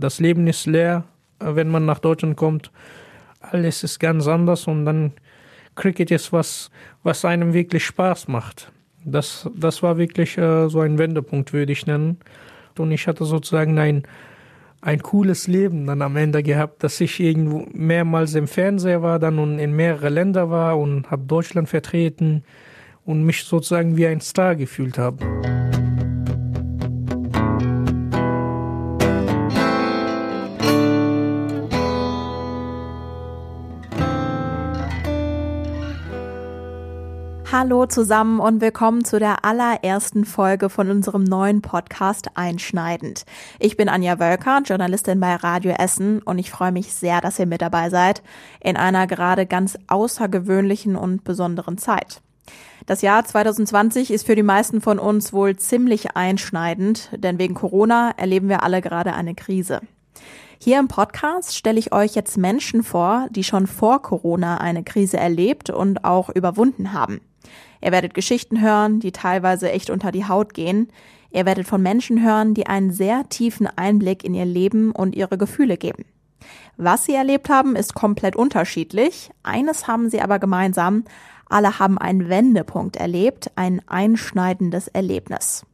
Das 0.00 0.18
Leben 0.18 0.46
ist 0.46 0.66
leer, 0.66 1.04
äh, 1.40 1.54
wenn 1.54 1.68
man 1.68 1.84
nach 1.84 1.98
Deutschland 1.98 2.36
kommt. 2.36 2.72
Alles 3.40 3.84
ist 3.84 4.00
ganz 4.00 4.26
anders 4.26 4.66
und 4.66 4.84
dann 4.86 5.12
Cricket 5.74 6.10
ist 6.10 6.32
was, 6.32 6.70
was 7.02 7.24
einem 7.24 7.52
wirklich 7.52 7.84
Spaß 7.84 8.28
macht. 8.28 8.72
Das, 9.04 9.48
das 9.54 9.82
war 9.82 9.98
wirklich 9.98 10.36
äh, 10.36 10.68
so 10.68 10.80
ein 10.80 10.98
Wendepunkt, 10.98 11.52
würde 11.52 11.72
ich 11.72 11.86
nennen. 11.86 12.18
Und 12.78 12.92
ich 12.92 13.06
hatte 13.06 13.24
sozusagen 13.26 13.78
ein, 13.78 14.04
ein 14.80 15.02
cooles 15.02 15.46
Leben 15.46 15.86
dann 15.86 16.00
am 16.00 16.16
Ende 16.16 16.42
gehabt, 16.42 16.82
dass 16.82 17.00
ich 17.00 17.20
irgendwo 17.20 17.66
mehrmals 17.72 18.34
im 18.34 18.48
Fernseher 18.48 19.02
war 19.02 19.18
dann 19.18 19.38
und 19.38 19.58
in 19.58 19.76
mehrere 19.76 20.08
Länder 20.08 20.50
war 20.50 20.78
und 20.78 21.10
habe 21.10 21.24
Deutschland 21.24 21.68
vertreten 21.68 22.42
und 23.04 23.24
mich 23.24 23.44
sozusagen 23.44 23.98
wie 23.98 24.06
ein 24.06 24.20
Star 24.20 24.56
gefühlt 24.56 24.96
habe. 24.96 25.69
Hallo 37.60 37.84
zusammen 37.84 38.40
und 38.40 38.62
willkommen 38.62 39.04
zu 39.04 39.18
der 39.18 39.44
allerersten 39.44 40.24
Folge 40.24 40.70
von 40.70 40.90
unserem 40.90 41.24
neuen 41.24 41.60
Podcast 41.60 42.28
Einschneidend. 42.34 43.26
Ich 43.58 43.76
bin 43.76 43.90
Anja 43.90 44.18
Wölker, 44.18 44.62
Journalistin 44.64 45.20
bei 45.20 45.34
Radio 45.34 45.72
Essen 45.72 46.22
und 46.22 46.38
ich 46.38 46.50
freue 46.50 46.72
mich 46.72 46.94
sehr, 46.94 47.20
dass 47.20 47.38
ihr 47.38 47.44
mit 47.44 47.60
dabei 47.60 47.90
seid 47.90 48.22
in 48.60 48.78
einer 48.78 49.06
gerade 49.06 49.44
ganz 49.44 49.76
außergewöhnlichen 49.88 50.96
und 50.96 51.22
besonderen 51.22 51.76
Zeit. 51.76 52.22
Das 52.86 53.02
Jahr 53.02 53.26
2020 53.26 54.10
ist 54.10 54.24
für 54.24 54.36
die 54.36 54.42
meisten 54.42 54.80
von 54.80 54.98
uns 54.98 55.34
wohl 55.34 55.54
ziemlich 55.56 56.16
einschneidend, 56.16 57.10
denn 57.14 57.38
wegen 57.38 57.52
Corona 57.52 58.12
erleben 58.16 58.48
wir 58.48 58.62
alle 58.62 58.80
gerade 58.80 59.12
eine 59.12 59.34
Krise. 59.34 59.82
Hier 60.58 60.78
im 60.78 60.88
Podcast 60.88 61.54
stelle 61.54 61.78
ich 61.78 61.92
euch 61.92 62.14
jetzt 62.14 62.38
Menschen 62.38 62.82
vor, 62.82 63.26
die 63.30 63.44
schon 63.44 63.66
vor 63.66 64.00
Corona 64.00 64.56
eine 64.56 64.82
Krise 64.82 65.18
erlebt 65.18 65.68
und 65.68 66.06
auch 66.06 66.30
überwunden 66.30 66.94
haben. 66.94 67.20
Ihr 67.82 67.92
werdet 67.92 68.14
Geschichten 68.14 68.60
hören, 68.60 69.00
die 69.00 69.12
teilweise 69.12 69.70
echt 69.70 69.90
unter 69.90 70.12
die 70.12 70.26
Haut 70.26 70.54
gehen. 70.54 70.88
Ihr 71.30 71.46
werdet 71.46 71.66
von 71.66 71.82
Menschen 71.82 72.22
hören, 72.22 72.54
die 72.54 72.66
einen 72.66 72.92
sehr 72.92 73.28
tiefen 73.28 73.66
Einblick 73.66 74.24
in 74.24 74.34
ihr 74.34 74.44
Leben 74.44 74.92
und 74.92 75.14
ihre 75.14 75.38
Gefühle 75.38 75.76
geben. 75.76 76.04
Was 76.76 77.04
sie 77.04 77.14
erlebt 77.14 77.48
haben, 77.48 77.76
ist 77.76 77.94
komplett 77.94 78.36
unterschiedlich. 78.36 79.30
Eines 79.42 79.86
haben 79.86 80.10
sie 80.10 80.20
aber 80.20 80.38
gemeinsam. 80.38 81.04
Alle 81.48 81.78
haben 81.78 81.98
einen 81.98 82.28
Wendepunkt 82.28 82.96
erlebt, 82.96 83.50
ein 83.56 83.82
einschneidendes 83.86 84.88
Erlebnis. 84.88 85.66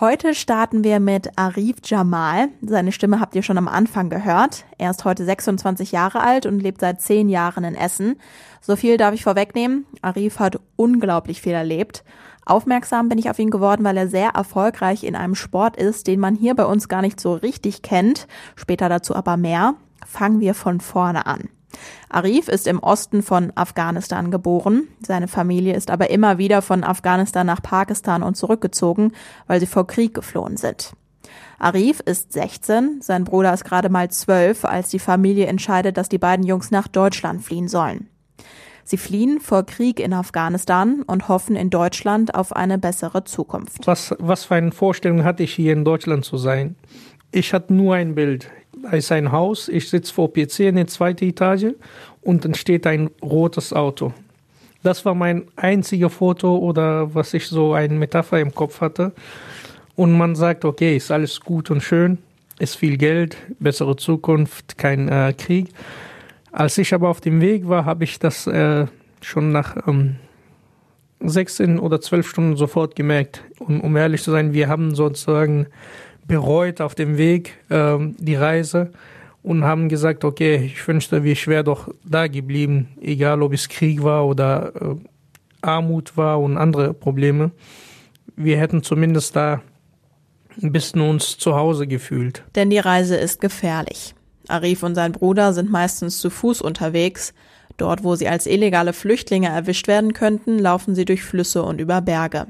Heute 0.00 0.34
starten 0.34 0.82
wir 0.82 0.98
mit 0.98 1.36
Arif 1.36 1.76
Jamal. 1.84 2.48
Seine 2.62 2.90
Stimme 2.90 3.20
habt 3.20 3.34
ihr 3.34 3.42
schon 3.42 3.58
am 3.58 3.68
Anfang 3.68 4.08
gehört. 4.08 4.64
Er 4.78 4.90
ist 4.90 5.04
heute 5.04 5.26
26 5.26 5.92
Jahre 5.92 6.22
alt 6.22 6.46
und 6.46 6.58
lebt 6.58 6.80
seit 6.80 7.02
10 7.02 7.28
Jahren 7.28 7.64
in 7.64 7.74
Essen. 7.74 8.16
So 8.62 8.76
viel 8.76 8.96
darf 8.96 9.12
ich 9.12 9.24
vorwegnehmen. 9.24 9.84
Arif 10.00 10.38
hat 10.38 10.58
unglaublich 10.76 11.42
viel 11.42 11.52
erlebt. 11.52 12.02
Aufmerksam 12.46 13.10
bin 13.10 13.18
ich 13.18 13.28
auf 13.28 13.38
ihn 13.38 13.50
geworden, 13.50 13.84
weil 13.84 13.98
er 13.98 14.08
sehr 14.08 14.30
erfolgreich 14.30 15.04
in 15.04 15.16
einem 15.16 15.34
Sport 15.34 15.76
ist, 15.76 16.06
den 16.06 16.18
man 16.18 16.34
hier 16.34 16.54
bei 16.54 16.64
uns 16.64 16.88
gar 16.88 17.02
nicht 17.02 17.20
so 17.20 17.34
richtig 17.34 17.82
kennt. 17.82 18.26
Später 18.56 18.88
dazu 18.88 19.14
aber 19.14 19.36
mehr. 19.36 19.74
Fangen 20.06 20.40
wir 20.40 20.54
von 20.54 20.80
vorne 20.80 21.26
an. 21.26 21.50
Arif 22.08 22.48
ist 22.48 22.66
im 22.66 22.80
Osten 22.80 23.22
von 23.22 23.52
Afghanistan 23.54 24.30
geboren. 24.30 24.88
Seine 25.06 25.28
Familie 25.28 25.74
ist 25.74 25.90
aber 25.90 26.10
immer 26.10 26.38
wieder 26.38 26.62
von 26.62 26.84
Afghanistan 26.84 27.46
nach 27.46 27.62
Pakistan 27.62 28.22
und 28.22 28.36
zurückgezogen, 28.36 29.12
weil 29.46 29.60
sie 29.60 29.66
vor 29.66 29.86
Krieg 29.86 30.14
geflohen 30.14 30.56
sind. 30.56 30.92
Arif 31.58 32.00
ist 32.00 32.32
16, 32.32 33.02
sein 33.02 33.24
Bruder 33.24 33.52
ist 33.52 33.64
gerade 33.64 33.90
mal 33.90 34.10
12, 34.10 34.64
als 34.64 34.88
die 34.88 34.98
Familie 34.98 35.46
entscheidet, 35.46 35.96
dass 35.96 36.08
die 36.08 36.18
beiden 36.18 36.44
Jungs 36.44 36.70
nach 36.70 36.88
Deutschland 36.88 37.42
fliehen 37.42 37.68
sollen. 37.68 38.08
Sie 38.82 38.96
fliehen 38.96 39.40
vor 39.40 39.64
Krieg 39.66 40.00
in 40.00 40.12
Afghanistan 40.12 41.02
und 41.02 41.28
hoffen 41.28 41.54
in 41.54 41.70
Deutschland 41.70 42.34
auf 42.34 42.56
eine 42.56 42.78
bessere 42.78 43.24
Zukunft. 43.24 43.86
Was, 43.86 44.14
was 44.18 44.46
für 44.46 44.56
eine 44.56 44.72
Vorstellung 44.72 45.22
hatte 45.22 45.42
ich 45.42 45.54
hier 45.54 45.74
in 45.74 45.84
Deutschland 45.84 46.24
zu 46.24 46.38
sein? 46.38 46.74
Ich 47.30 47.52
hatte 47.52 47.72
nur 47.72 47.94
ein 47.94 48.16
Bild 48.16 48.50
da 48.82 48.90
ist 48.90 49.12
ein 49.12 49.32
Haus, 49.32 49.68
ich 49.68 49.88
sitze 49.88 50.12
vor 50.12 50.32
PC 50.32 50.60
in 50.60 50.76
der 50.76 50.86
zweiten 50.86 51.24
Etage 51.24 51.74
und 52.22 52.44
dann 52.44 52.54
steht 52.54 52.86
ein 52.86 53.10
rotes 53.22 53.72
Auto. 53.72 54.12
Das 54.82 55.04
war 55.04 55.14
mein 55.14 55.44
einziges 55.56 56.12
Foto 56.12 56.56
oder 56.56 57.14
was 57.14 57.34
ich 57.34 57.46
so 57.46 57.74
eine 57.74 57.94
Metapher 57.94 58.40
im 58.40 58.54
Kopf 58.54 58.80
hatte. 58.80 59.12
Und 59.94 60.16
man 60.16 60.34
sagt, 60.34 60.64
okay, 60.64 60.96
ist 60.96 61.10
alles 61.10 61.40
gut 61.40 61.70
und 61.70 61.82
schön, 61.82 62.18
ist 62.58 62.76
viel 62.76 62.96
Geld, 62.96 63.36
bessere 63.58 63.96
Zukunft, 63.96 64.78
kein 64.78 65.08
äh, 65.08 65.34
Krieg. 65.36 65.68
Als 66.52 66.78
ich 66.78 66.94
aber 66.94 67.10
auf 67.10 67.20
dem 67.20 67.40
Weg 67.40 67.68
war, 67.68 67.84
habe 67.84 68.04
ich 68.04 68.18
das 68.18 68.46
äh, 68.46 68.86
schon 69.20 69.52
nach 69.52 69.76
ähm, 69.86 70.16
16 71.20 71.78
oder 71.78 72.00
12 72.00 72.28
Stunden 72.28 72.56
sofort 72.56 72.96
gemerkt. 72.96 73.44
Und 73.58 73.80
um 73.80 73.96
ehrlich 73.96 74.22
zu 74.22 74.30
sein, 74.30 74.54
wir 74.54 74.68
haben 74.68 74.94
sozusagen 74.94 75.66
bereut 76.30 76.80
auf 76.80 76.94
dem 76.94 77.18
Weg 77.18 77.58
ähm, 77.70 78.14
die 78.18 78.36
Reise 78.36 78.92
und 79.42 79.64
haben 79.64 79.88
gesagt, 79.88 80.24
okay, 80.24 80.56
ich 80.64 80.86
wünschte, 80.86 81.24
wir 81.24 81.36
wären 81.46 81.64
doch 81.64 81.88
da 82.04 82.28
geblieben, 82.28 82.88
egal 83.00 83.42
ob 83.42 83.52
es 83.52 83.68
Krieg 83.68 84.02
war 84.04 84.26
oder 84.26 84.72
äh, 84.80 84.94
Armut 85.60 86.16
war 86.16 86.40
und 86.40 86.56
andere 86.56 86.94
Probleme. 86.94 87.50
Wir 88.36 88.58
hätten 88.58 88.84
zumindest 88.84 89.34
da 89.34 89.60
ein 90.62 90.70
bisschen 90.70 91.00
uns 91.00 91.36
zu 91.36 91.56
Hause 91.56 91.88
gefühlt. 91.88 92.44
Denn 92.54 92.70
die 92.70 92.78
Reise 92.78 93.16
ist 93.16 93.40
gefährlich. 93.40 94.14
Arif 94.46 94.84
und 94.84 94.94
sein 94.94 95.12
Bruder 95.12 95.52
sind 95.52 95.70
meistens 95.70 96.18
zu 96.18 96.30
Fuß 96.30 96.62
unterwegs. 96.62 97.34
Dort, 97.76 98.04
wo 98.04 98.14
sie 98.14 98.28
als 98.28 98.46
illegale 98.46 98.92
Flüchtlinge 98.92 99.48
erwischt 99.48 99.88
werden 99.88 100.12
könnten, 100.12 100.60
laufen 100.60 100.94
sie 100.94 101.04
durch 101.04 101.24
Flüsse 101.24 101.64
und 101.64 101.80
über 101.80 102.00
Berge. 102.00 102.46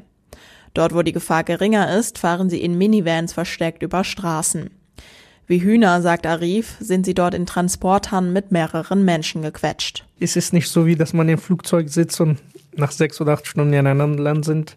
Dort, 0.75 0.95
wo 0.95 1.03
die 1.03 1.13
Gefahr 1.13 1.45
geringer 1.45 1.97
ist, 1.99 2.19
fahren 2.19 2.49
sie 2.49 2.63
in 2.63 2.79
Minivans 2.79 3.33
versteckt 3.33 3.83
über 3.83 4.05
Straßen. 4.05 4.71
Wie 5.47 5.63
Hühner, 5.63 6.01
sagt 6.01 6.27
Arif, 6.27 6.77
sind 6.79 7.05
sie 7.05 7.15
dort 7.15 7.35
in 7.35 7.45
Transportern 7.45 8.33
mit 8.33 8.53
mehreren 8.53 9.05
Menschen 9.05 9.43
gequetscht. 9.43 10.05
Es 10.21 10.37
ist 10.37 10.53
nicht 10.53 10.69
so, 10.69 10.87
wie 10.87 10.95
dass 10.95 11.13
man 11.13 11.29
im 11.29 11.39
Flugzeug 11.39 11.89
sitzt 11.89 12.21
und 12.21 12.39
nach 12.77 12.93
sechs 12.93 13.21
oder 13.21 13.33
acht 13.33 13.49
Stunden 13.49 13.73
in 13.73 13.87
einem 13.87 14.01
anderen 14.01 14.25
Land 14.25 14.45
sind. 14.45 14.77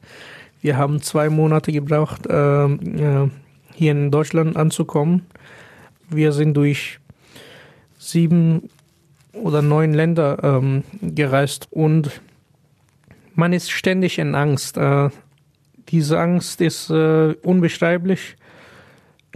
Wir 0.61 0.77
haben 0.77 1.01
zwei 1.01 1.29
Monate 1.29 1.71
gebraucht, 1.71 2.25
äh, 2.25 2.65
äh, 2.65 3.29
hier 3.75 3.91
in 3.91 4.09
Deutschland 4.09 4.57
anzukommen. 4.57 5.27
Wir 6.09 6.31
sind 6.31 6.55
durch 6.55 6.99
sieben 7.99 8.69
oder 9.33 9.61
neun 9.61 9.93
Länder 9.93 10.39
ähm, 10.41 10.83
gereist 11.01 11.67
und 11.69 12.09
man 13.35 13.53
ist 13.53 13.71
ständig 13.71 14.19
in 14.19 14.35
Angst. 14.35 14.77
Äh, 14.77 15.09
diese 15.93 16.19
Angst 16.19 16.59
ist 16.59 16.89
äh, 16.89 17.35
unbeschreiblich. 17.43 18.35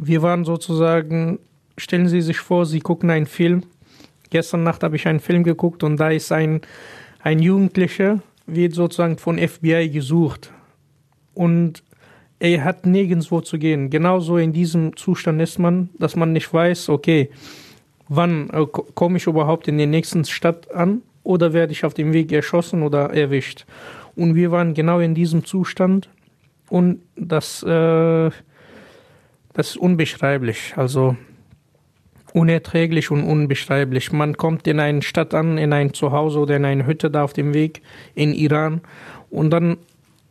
Wir 0.02 0.24
waren 0.24 0.44
sozusagen, 0.44 1.38
stellen 1.78 2.08
Sie 2.08 2.22
sich 2.22 2.40
vor, 2.40 2.66
Sie 2.66 2.80
gucken 2.80 3.12
einen 3.12 3.28
Film. 3.28 3.62
Gestern 4.32 4.64
Nacht 4.64 4.82
habe 4.82 4.96
ich 4.96 5.08
einen 5.08 5.20
Film 5.20 5.44
geguckt 5.44 5.84
und 5.84 5.98
da 5.98 6.10
ist 6.10 6.32
ein, 6.32 6.62
ein 7.20 7.38
Jugendlicher, 7.38 8.24
wird 8.48 8.74
sozusagen 8.74 9.20
von 9.20 9.38
FBI 9.38 9.90
gesucht. 9.90 10.52
Und 11.36 11.84
er 12.40 12.64
hat 12.64 12.88
nirgendwo 12.88 13.42
zu 13.42 13.60
gehen. 13.60 13.92
Genauso 13.92 14.38
in 14.38 14.52
diesem 14.52 14.98
Zustand 14.98 15.40
ist 15.40 15.60
man, 15.60 15.90
dass 16.00 16.16
man 16.16 16.34
nicht 16.34 16.52
weiß, 16.52 16.90
okay, 16.90 17.30
wann 18.10 18.50
äh, 18.50 18.66
komme 18.66 19.18
ich 19.18 19.28
überhaupt 19.28 19.68
in 19.68 19.78
der 19.78 19.86
nächsten 19.86 20.26
Stadt 20.26 20.72
an 20.72 21.04
oder 21.24 21.54
werde 21.54 21.74
ich 21.74 21.86
auf 21.86 21.94
dem 21.94 22.14
Weg 22.14 22.32
erschossen 22.32 22.82
oder 22.82 23.14
erwischt. 23.14 23.68
Und 24.16 24.34
wir 24.34 24.50
waren 24.50 24.74
genau 24.74 25.00
in 25.00 25.14
diesem 25.14 25.46
Zustand 25.46 26.10
und 26.70 27.02
das, 27.16 27.64
äh, 27.64 28.30
das 29.54 29.70
ist 29.70 29.78
unbeschreiblich. 29.78 30.74
Also 30.76 31.16
unerträglich 32.34 33.10
und 33.10 33.24
unbeschreiblich. 33.24 34.12
Man 34.12 34.38
kommt 34.38 34.68
in 34.68 34.80
eine 34.80 35.02
Stadt 35.02 35.34
an, 35.34 35.58
in 35.58 35.74
ein 35.74 35.94
Zuhause 35.94 36.40
oder 36.40 36.56
in 36.58 36.66
eine 36.66 36.86
Hütte 36.86 37.10
da 37.10 37.24
auf 37.24 37.34
dem 37.34 37.54
Weg 37.54 37.82
in 38.16 38.34
Iran 38.34 38.82
und 39.30 39.50
dann 39.50 39.78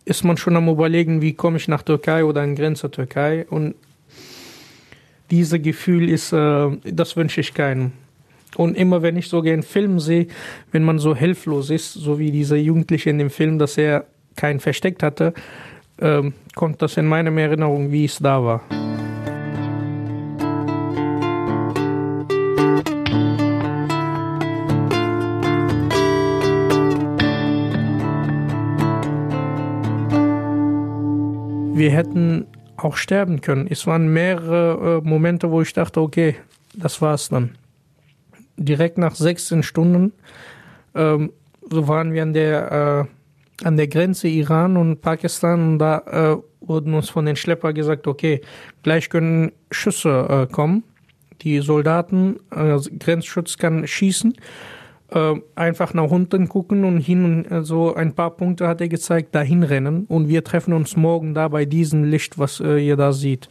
ist 0.04 0.22
man 0.22 0.36
schon 0.36 0.56
am 0.56 0.68
überlegen, 0.68 1.20
wie 1.20 1.32
komme 1.32 1.56
ich 1.56 1.66
nach 1.66 1.82
Türkei 1.82 2.24
oder 2.24 2.42
an 2.42 2.54
Grenze 2.54 2.90
Türkei 2.90 3.44
und 3.50 3.74
dieses 5.30 5.60
Gefühl 5.60 6.08
ist, 6.08 6.32
äh, 6.32 6.70
das 6.84 7.16
wünsche 7.16 7.40
ich 7.40 7.52
keinem. 7.54 7.92
Und 8.56 8.76
immer 8.76 9.02
wenn 9.02 9.16
ich 9.16 9.28
so 9.28 9.40
einen 9.40 9.64
Film 9.64 9.98
sehe, 9.98 10.28
wenn 10.70 10.84
man 10.84 10.98
so 10.98 11.16
hilflos 11.16 11.70
ist, 11.70 11.92
so 11.92 12.18
wie 12.18 12.30
dieser 12.30 12.56
Jugendliche 12.56 13.10
in 13.10 13.18
dem 13.18 13.30
Film, 13.30 13.58
dass 13.58 13.76
er 13.76 14.06
keinen 14.36 14.60
versteckt 14.60 15.02
hatte, 15.02 15.34
ähm, 16.00 16.34
kommt 16.54 16.82
das 16.82 16.96
in 16.96 17.06
meiner 17.06 17.30
Erinnerung, 17.40 17.90
wie 17.90 18.04
es 18.04 18.18
da 18.18 18.42
war. 18.42 18.62
Wir 31.76 31.90
hätten 31.90 32.46
auch 32.78 32.96
sterben 32.96 33.42
können. 33.42 33.66
Es 33.68 33.86
waren 33.86 34.08
mehrere 34.12 35.02
äh, 35.04 35.06
Momente, 35.06 35.50
wo 35.50 35.60
ich 35.60 35.74
dachte, 35.74 36.00
okay, 36.00 36.36
das 36.72 37.02
war's 37.02 37.28
dann. 37.28 37.56
Direkt 38.56 38.96
nach 38.96 39.14
16 39.14 39.62
Stunden, 39.62 40.12
ähm, 40.94 41.32
so 41.70 41.86
waren 41.88 42.12
wir 42.14 42.22
an 42.22 42.32
der, 42.32 43.06
äh, 43.06 43.15
an 43.64 43.76
der 43.76 43.88
Grenze 43.88 44.28
Iran 44.28 44.76
und 44.76 45.00
Pakistan 45.00 45.72
und 45.72 45.78
da 45.78 45.98
äh, 45.98 46.36
wurden 46.66 46.94
uns 46.94 47.08
von 47.08 47.26
den 47.26 47.36
Schlepper 47.36 47.72
gesagt, 47.72 48.06
okay, 48.06 48.40
gleich 48.82 49.08
können 49.08 49.52
Schüsse 49.70 50.26
äh, 50.28 50.52
kommen. 50.52 50.84
Die 51.42 51.60
Soldaten, 51.60 52.36
äh, 52.50 52.78
Grenzschutz 52.98 53.56
kann 53.56 53.86
schießen 53.86 54.34
äh, 55.10 55.34
einfach 55.54 55.94
nach 55.94 56.10
unten 56.10 56.48
gucken 56.48 56.84
und 56.84 56.98
hin 56.98 57.24
und 57.24 57.50
äh, 57.50 57.62
so 57.62 57.94
ein 57.94 58.14
paar 58.14 58.30
Punkte 58.30 58.66
hat 58.66 58.80
er 58.80 58.88
gezeigt, 58.88 59.34
dahin 59.34 59.62
rennen 59.62 60.04
und 60.06 60.28
wir 60.28 60.42
treffen 60.44 60.72
uns 60.72 60.96
morgen 60.96 61.34
da 61.34 61.48
bei 61.48 61.64
diesem 61.64 62.04
Licht, 62.04 62.38
was 62.38 62.60
äh, 62.60 62.78
ihr 62.78 62.96
da 62.96 63.12
seht. 63.12 63.48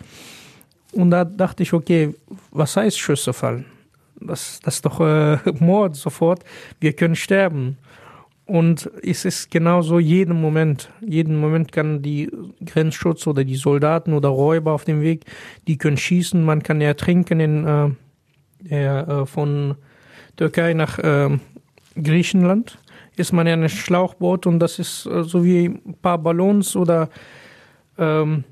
Und 0.91 1.11
da 1.11 1.25
dachte 1.25 1.63
ich, 1.63 1.73
okay, 1.73 2.13
was 2.51 2.77
heißt 2.77 2.99
Schüsse 2.99 3.33
fallen? 3.33 3.65
Das, 4.19 4.59
das 4.63 4.75
ist 4.75 4.85
doch 4.85 4.99
äh, 5.01 5.37
Mord 5.59 5.95
sofort. 5.95 6.43
Wir 6.79 6.93
können 6.93 7.15
sterben. 7.15 7.77
Und 8.45 8.91
es 9.01 9.25
ist 9.25 9.49
genauso 9.49 9.97
jeden 9.97 10.39
Moment. 10.39 10.91
Jeden 11.01 11.37
Moment 11.37 11.71
kann 11.71 12.03
die 12.03 12.29
Grenzschutz 12.63 13.25
oder 13.25 13.43
die 13.43 13.55
Soldaten 13.55 14.13
oder 14.13 14.29
Räuber 14.29 14.73
auf 14.73 14.85
dem 14.85 15.01
Weg, 15.01 15.25
die 15.67 15.77
können 15.77 15.97
schießen. 15.97 16.43
Man 16.43 16.61
kann 16.61 16.79
ertrinken 16.79 17.39
in 17.39 17.97
äh, 18.69 18.99
äh, 18.99 19.25
von 19.25 19.75
Türkei 20.35 20.73
nach 20.73 20.99
äh, 20.99 21.37
Griechenland 22.01 22.77
ist 23.17 23.31
man 23.31 23.47
in 23.47 23.53
einem 23.53 23.69
Schlauchboot 23.69 24.45
und 24.45 24.59
das 24.59 24.79
ist 24.79 25.05
äh, 25.05 25.23
so 25.23 25.43
wie 25.43 25.65
ein 25.65 25.95
paar 26.01 26.17
Ballons 26.17 26.75
oder 26.75 27.09
ähm, 27.97 28.43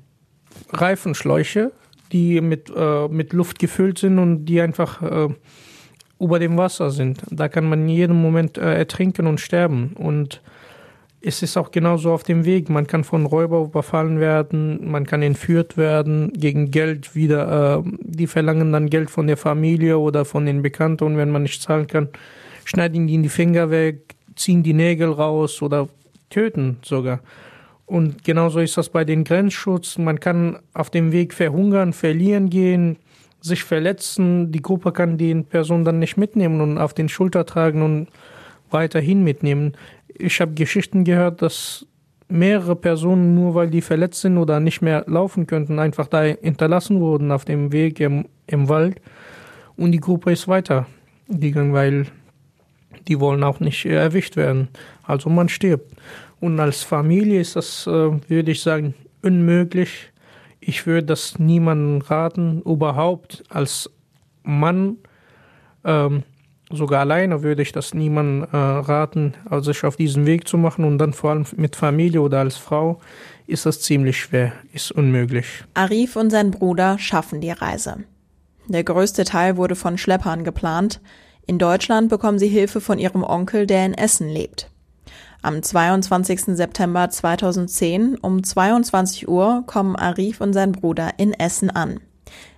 Reifenschläuche, 0.70 1.72
die 2.12 2.40
mit, 2.40 2.72
äh, 2.74 3.08
mit 3.08 3.32
Luft 3.32 3.58
gefüllt 3.58 3.98
sind 3.98 4.18
und 4.18 4.46
die 4.46 4.60
einfach 4.60 5.02
äh, 5.02 5.28
über 6.24 6.38
dem 6.38 6.56
Wasser 6.56 6.90
sind. 6.90 7.20
Da 7.30 7.48
kann 7.48 7.68
man 7.68 7.82
in 7.82 7.88
jedem 7.88 8.20
Moment 8.20 8.58
äh, 8.58 8.74
ertrinken 8.74 9.26
und 9.26 9.40
sterben. 9.40 9.92
Und 9.94 10.40
es 11.20 11.42
ist 11.42 11.56
auch 11.56 11.70
genauso 11.70 12.12
auf 12.12 12.22
dem 12.22 12.44
Weg. 12.44 12.68
Man 12.68 12.86
kann 12.86 13.04
von 13.04 13.26
Räuber 13.26 13.62
überfallen 13.62 14.20
werden, 14.20 14.90
man 14.90 15.06
kann 15.06 15.22
entführt 15.22 15.76
werden, 15.76 16.32
gegen 16.34 16.70
Geld 16.70 17.14
wieder, 17.14 17.82
äh, 17.84 17.90
die 18.00 18.26
verlangen 18.26 18.72
dann 18.72 18.90
Geld 18.90 19.10
von 19.10 19.26
der 19.26 19.36
Familie 19.36 19.98
oder 19.98 20.24
von 20.24 20.44
den 20.46 20.62
Bekannten 20.62 21.04
und 21.04 21.16
wenn 21.16 21.30
man 21.30 21.42
nicht 21.42 21.62
zahlen 21.62 21.86
kann, 21.86 22.08
schneiden 22.64 23.06
die 23.06 23.14
in 23.14 23.22
die 23.22 23.28
Finger 23.28 23.70
weg, 23.70 24.14
ziehen 24.36 24.62
die 24.62 24.74
Nägel 24.74 25.10
raus 25.10 25.62
oder 25.62 25.88
töten 26.30 26.78
sogar. 26.82 27.20
Und 27.86 28.24
genauso 28.24 28.60
ist 28.60 28.76
das 28.76 28.88
bei 28.88 29.04
den 29.04 29.24
Grenzschutz. 29.24 29.98
Man 29.98 30.18
kann 30.18 30.58
auf 30.72 30.90
dem 30.90 31.12
Weg 31.12 31.34
verhungern, 31.34 31.92
verlieren 31.92 32.48
gehen, 32.48 32.96
sich 33.44 33.64
verletzen. 33.64 34.52
Die 34.52 34.62
Gruppe 34.62 34.92
kann 34.92 35.18
die 35.18 35.34
Person 35.34 35.84
dann 35.84 35.98
nicht 35.98 36.16
mitnehmen 36.16 36.60
und 36.60 36.78
auf 36.78 36.94
den 36.94 37.08
Schulter 37.08 37.44
tragen 37.44 37.82
und 37.82 38.08
weiterhin 38.70 39.22
mitnehmen 39.22 39.74
ich 40.18 40.40
habe 40.40 40.54
Geschichten 40.54 41.04
gehört, 41.04 41.42
dass 41.42 41.86
mehrere 42.28 42.76
Personen, 42.76 43.34
nur 43.34 43.54
weil 43.54 43.70
die 43.70 43.82
verletzt 43.82 44.20
sind 44.20 44.38
oder 44.38 44.60
nicht 44.60 44.80
mehr 44.80 45.04
laufen 45.06 45.46
könnten, 45.46 45.78
einfach 45.78 46.06
da 46.06 46.22
hinterlassen 46.22 47.00
wurden 47.00 47.30
auf 47.30 47.44
dem 47.44 47.72
Weg 47.72 48.00
im, 48.00 48.26
im 48.46 48.68
Wald. 48.68 49.00
Und 49.76 49.92
die 49.92 50.00
Gruppe 50.00 50.32
ist 50.32 50.48
weitergegangen, 50.48 51.72
weil 51.72 52.06
die 53.08 53.20
wollen 53.20 53.42
auch 53.42 53.60
nicht 53.60 53.84
erwischt 53.84 54.36
werden. 54.36 54.68
Also 55.02 55.28
man 55.28 55.48
stirbt. 55.48 55.92
Und 56.40 56.58
als 56.60 56.82
Familie 56.82 57.40
ist 57.40 57.56
das, 57.56 57.86
äh, 57.86 57.90
würde 57.90 58.50
ich 58.50 58.60
sagen, 58.62 58.94
unmöglich. 59.22 60.10
Ich 60.66 60.86
würde 60.86 61.06
das 61.06 61.38
niemandem 61.38 62.00
raten, 62.00 62.62
überhaupt 62.62 63.44
als 63.48 63.90
Mann 64.42 64.98
ähm, 65.84 66.22
sogar 66.70 67.00
alleine 67.00 67.42
würde 67.42 67.62
ich 67.62 67.72
das 67.72 67.94
niemandem 67.94 68.48
äh, 68.50 68.56
raten, 68.56 69.34
also 69.48 69.72
sich 69.72 69.84
auf 69.84 69.96
diesen 69.96 70.26
Weg 70.26 70.48
zu 70.48 70.56
machen 70.56 70.84
und 70.84 70.98
dann 70.98 71.12
vor 71.12 71.30
allem 71.30 71.44
mit 71.56 71.76
Familie 71.76 72.22
oder 72.22 72.40
als 72.40 72.56
Frau 72.56 73.00
ist 73.46 73.66
das 73.66 73.80
ziemlich 73.80 74.18
schwer, 74.18 74.52
ist 74.72 74.90
unmöglich. 74.90 75.46
Arif 75.74 76.16
und 76.16 76.30
sein 76.30 76.50
Bruder 76.50 76.98
schaffen 76.98 77.40
die 77.40 77.50
Reise. 77.50 77.98
Der 78.66 78.84
größte 78.84 79.24
Teil 79.24 79.56
wurde 79.58 79.76
von 79.76 79.98
Schleppern 79.98 80.42
geplant. 80.42 81.00
In 81.46 81.58
Deutschland 81.58 82.08
bekommen 82.08 82.38
sie 82.38 82.48
Hilfe 82.48 82.80
von 82.80 82.98
ihrem 82.98 83.22
Onkel, 83.22 83.66
der 83.66 83.84
in 83.84 83.92
Essen 83.92 84.28
lebt. 84.30 84.70
Am 85.44 85.62
22. 85.62 86.56
September 86.56 87.10
2010 87.10 88.16
um 88.16 88.42
22 88.42 89.28
Uhr 89.28 89.62
kommen 89.66 89.94
Arif 89.94 90.40
und 90.40 90.54
sein 90.54 90.72
Bruder 90.72 91.10
in 91.18 91.34
Essen 91.34 91.68
an. 91.68 92.00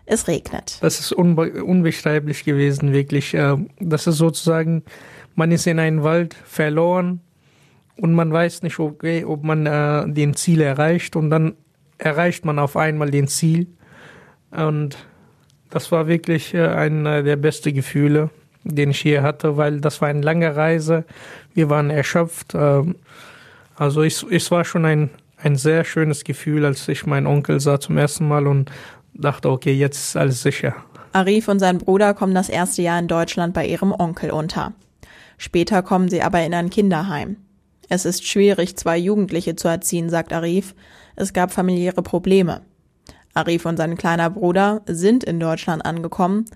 Es 0.04 0.28
regnet. 0.28 0.78
Das 0.82 1.00
ist 1.00 1.10
unbe 1.10 1.64
unbeschreiblich 1.64 2.44
gewesen, 2.44 2.92
wirklich. 2.92 3.34
Äh, 3.34 3.56
das 3.80 4.06
ist 4.06 4.18
sozusagen, 4.18 4.84
man 5.34 5.50
ist 5.50 5.66
in 5.66 5.80
einem 5.80 6.04
Wald 6.04 6.34
verloren 6.34 7.22
und 7.96 8.14
man 8.14 8.32
weiß 8.32 8.62
nicht, 8.62 8.78
okay, 8.78 9.24
ob 9.24 9.42
man 9.42 9.66
äh, 9.66 10.08
den 10.08 10.34
Ziel 10.34 10.60
erreicht 10.60 11.16
und 11.16 11.28
dann 11.30 11.56
erreicht 11.98 12.44
man 12.44 12.60
auf 12.60 12.76
einmal 12.76 13.10
den 13.10 13.26
Ziel. 13.26 13.66
Und 14.52 14.96
das 15.70 15.90
war 15.90 16.06
wirklich 16.06 16.54
äh, 16.54 16.68
einer 16.68 17.24
der 17.24 17.34
besten 17.34 17.74
Gefühle, 17.74 18.30
den 18.68 18.90
ich 18.90 19.00
hier 19.00 19.22
hatte, 19.22 19.56
weil 19.56 19.80
das 19.80 20.00
war 20.00 20.08
eine 20.08 20.20
lange 20.20 20.56
Reise. 20.56 21.04
Wir 21.54 21.70
waren 21.70 21.90
erschöpft. 21.90 22.54
Ähm, 22.54 22.96
also 23.76 24.02
es, 24.02 24.24
es 24.30 24.50
war 24.50 24.64
schon 24.64 24.84
ein, 24.84 25.10
ein 25.36 25.56
sehr 25.56 25.84
schönes 25.84 26.24
Gefühl, 26.24 26.64
als 26.64 26.88
ich 26.88 27.06
meinen 27.06 27.26
Onkel 27.26 27.60
sah 27.60 27.78
zum 27.80 27.98
ersten 27.98 28.26
Mal 28.26 28.46
und 28.46 28.70
dachte, 29.14 29.50
okay, 29.50 29.72
jetzt 29.72 29.98
ist 29.98 30.16
alles 30.16 30.42
sicher. 30.42 30.74
Arif 31.12 31.48
und 31.48 31.60
sein 31.60 31.78
Bruder 31.78 32.12
kommen 32.14 32.34
das 32.34 32.48
erste 32.48 32.82
Jahr 32.82 32.98
in 32.98 33.08
Deutschland 33.08 33.54
bei 33.54 33.66
ihrem 33.66 33.92
Onkel 33.92 34.30
unter. 34.30 34.74
Später 35.38 35.82
kommen 35.82 36.08
sie 36.08 36.22
aber 36.22 36.42
in 36.44 36.54
ein 36.54 36.70
Kinderheim. 36.70 37.36
Es 37.88 38.04
ist 38.04 38.26
schwierig, 38.26 38.76
zwei 38.76 38.96
Jugendliche 38.98 39.56
zu 39.56 39.68
erziehen, 39.68 40.10
sagt 40.10 40.32
Arif. 40.32 40.74
Es 41.14 41.32
gab 41.32 41.52
familiäre 41.52 42.02
Probleme. 42.02 42.62
Arif 43.32 43.66
und 43.66 43.76
sein 43.76 43.96
kleiner 43.96 44.30
Bruder 44.30 44.82
sind 44.86 45.22
in 45.24 45.38
Deutschland 45.38 45.84
angekommen. 45.84 46.46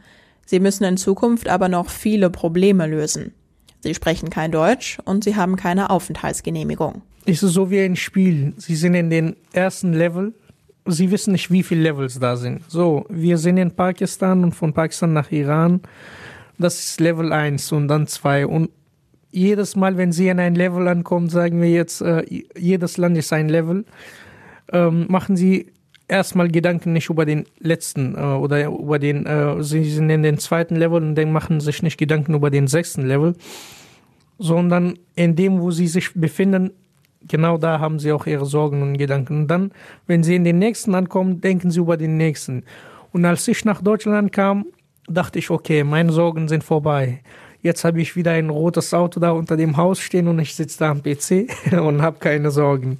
Sie 0.50 0.58
müssen 0.58 0.82
in 0.82 0.96
Zukunft 0.96 1.48
aber 1.48 1.68
noch 1.68 1.90
viele 1.90 2.28
Probleme 2.28 2.88
lösen. 2.88 3.34
Sie 3.78 3.94
sprechen 3.94 4.30
kein 4.30 4.50
Deutsch 4.50 4.98
und 5.04 5.22
sie 5.22 5.36
haben 5.36 5.54
keine 5.54 5.90
Aufenthaltsgenehmigung. 5.90 7.02
Es 7.24 7.44
ist 7.44 7.52
so 7.52 7.70
wie 7.70 7.78
ein 7.78 7.94
Spiel. 7.94 8.54
Sie 8.56 8.74
sind 8.74 8.94
in 8.94 9.10
den 9.10 9.36
ersten 9.52 9.92
Level 9.92 10.34
sie 10.86 11.12
wissen 11.12 11.32
nicht, 11.32 11.52
wie 11.52 11.62
viele 11.62 11.82
Levels 11.82 12.18
da 12.18 12.36
sind. 12.36 12.62
So, 12.68 13.04
wir 13.08 13.38
sind 13.38 13.58
in 13.58 13.70
Pakistan 13.70 14.42
und 14.42 14.52
von 14.52 14.72
Pakistan 14.72 15.12
nach 15.12 15.30
Iran. 15.30 15.82
Das 16.58 16.80
ist 16.80 16.98
Level 17.00 17.32
1 17.32 17.70
und 17.70 17.86
dann 17.86 18.08
2. 18.08 18.46
Und 18.46 18.70
jedes 19.30 19.76
Mal, 19.76 19.98
wenn 19.98 20.10
sie 20.10 20.28
in 20.28 20.40
ein 20.40 20.56
Level 20.56 20.88
ankommen, 20.88 21.28
sagen 21.28 21.60
wir 21.60 21.70
jetzt, 21.70 22.00
äh, 22.00 22.24
jedes 22.58 22.96
Land 22.96 23.16
ist 23.16 23.32
ein 23.32 23.48
Level, 23.48 23.84
ähm, 24.72 25.06
machen 25.08 25.36
sie 25.36 25.72
erstmal 26.10 26.48
Gedanken 26.48 26.92
nicht 26.92 27.08
über 27.08 27.24
den 27.24 27.44
letzten 27.58 28.16
äh, 28.16 28.20
oder 28.20 28.66
über 28.66 28.98
den, 28.98 29.26
äh, 29.26 29.62
sie 29.62 29.84
sind 29.84 30.10
in 30.10 30.22
den 30.22 30.38
zweiten 30.38 30.76
Level 30.76 31.02
und 31.02 31.14
dann 31.14 31.32
machen 31.32 31.60
sich 31.60 31.82
nicht 31.82 31.98
Gedanken 31.98 32.34
über 32.34 32.50
den 32.50 32.66
sechsten 32.66 33.06
Level, 33.06 33.34
sondern 34.38 34.98
in 35.14 35.36
dem, 35.36 35.60
wo 35.60 35.70
sie 35.70 35.86
sich 35.86 36.12
befinden, 36.14 36.72
genau 37.26 37.58
da 37.58 37.78
haben 37.78 37.98
sie 37.98 38.12
auch 38.12 38.26
ihre 38.26 38.46
Sorgen 38.46 38.82
und 38.82 38.98
Gedanken. 38.98 39.42
Und 39.42 39.48
dann, 39.48 39.72
wenn 40.06 40.22
sie 40.22 40.34
in 40.34 40.44
den 40.44 40.58
nächsten 40.58 40.94
ankommen, 40.94 41.40
denken 41.40 41.70
sie 41.70 41.80
über 41.80 41.96
den 41.96 42.16
nächsten. 42.16 42.64
Und 43.12 43.24
als 43.24 43.46
ich 43.48 43.64
nach 43.64 43.82
Deutschland 43.82 44.32
kam, 44.32 44.66
dachte 45.08 45.38
ich, 45.38 45.50
okay, 45.50 45.84
meine 45.84 46.12
Sorgen 46.12 46.48
sind 46.48 46.64
vorbei. 46.64 47.22
Jetzt 47.62 47.84
habe 47.84 48.00
ich 48.00 48.16
wieder 48.16 48.32
ein 48.32 48.48
rotes 48.48 48.94
Auto 48.94 49.20
da 49.20 49.32
unter 49.32 49.56
dem 49.56 49.76
Haus 49.76 50.00
stehen 50.00 50.28
und 50.28 50.38
ich 50.38 50.54
sitze 50.54 50.78
da 50.78 50.90
am 50.90 51.02
PC 51.02 51.50
und 51.72 52.00
habe 52.00 52.18
keine 52.18 52.50
Sorgen. 52.50 52.98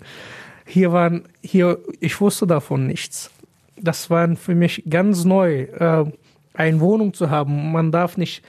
Hier 0.71 0.93
waren, 0.93 1.25
hier, 1.43 1.79
ich 1.99 2.21
wusste 2.21 2.47
davon 2.47 2.87
nichts. 2.87 3.31
Das 3.77 4.09
war 4.09 4.37
für 4.37 4.55
mich 4.55 4.85
ganz 4.89 5.25
neu, 5.25 5.63
äh, 5.63 6.05
eine 6.55 6.81
Wohnung 6.81 7.13
zu 7.13 7.29
haben. 7.29 7.73
Man 7.73 7.91
darf 7.91 8.17
nicht 8.17 8.45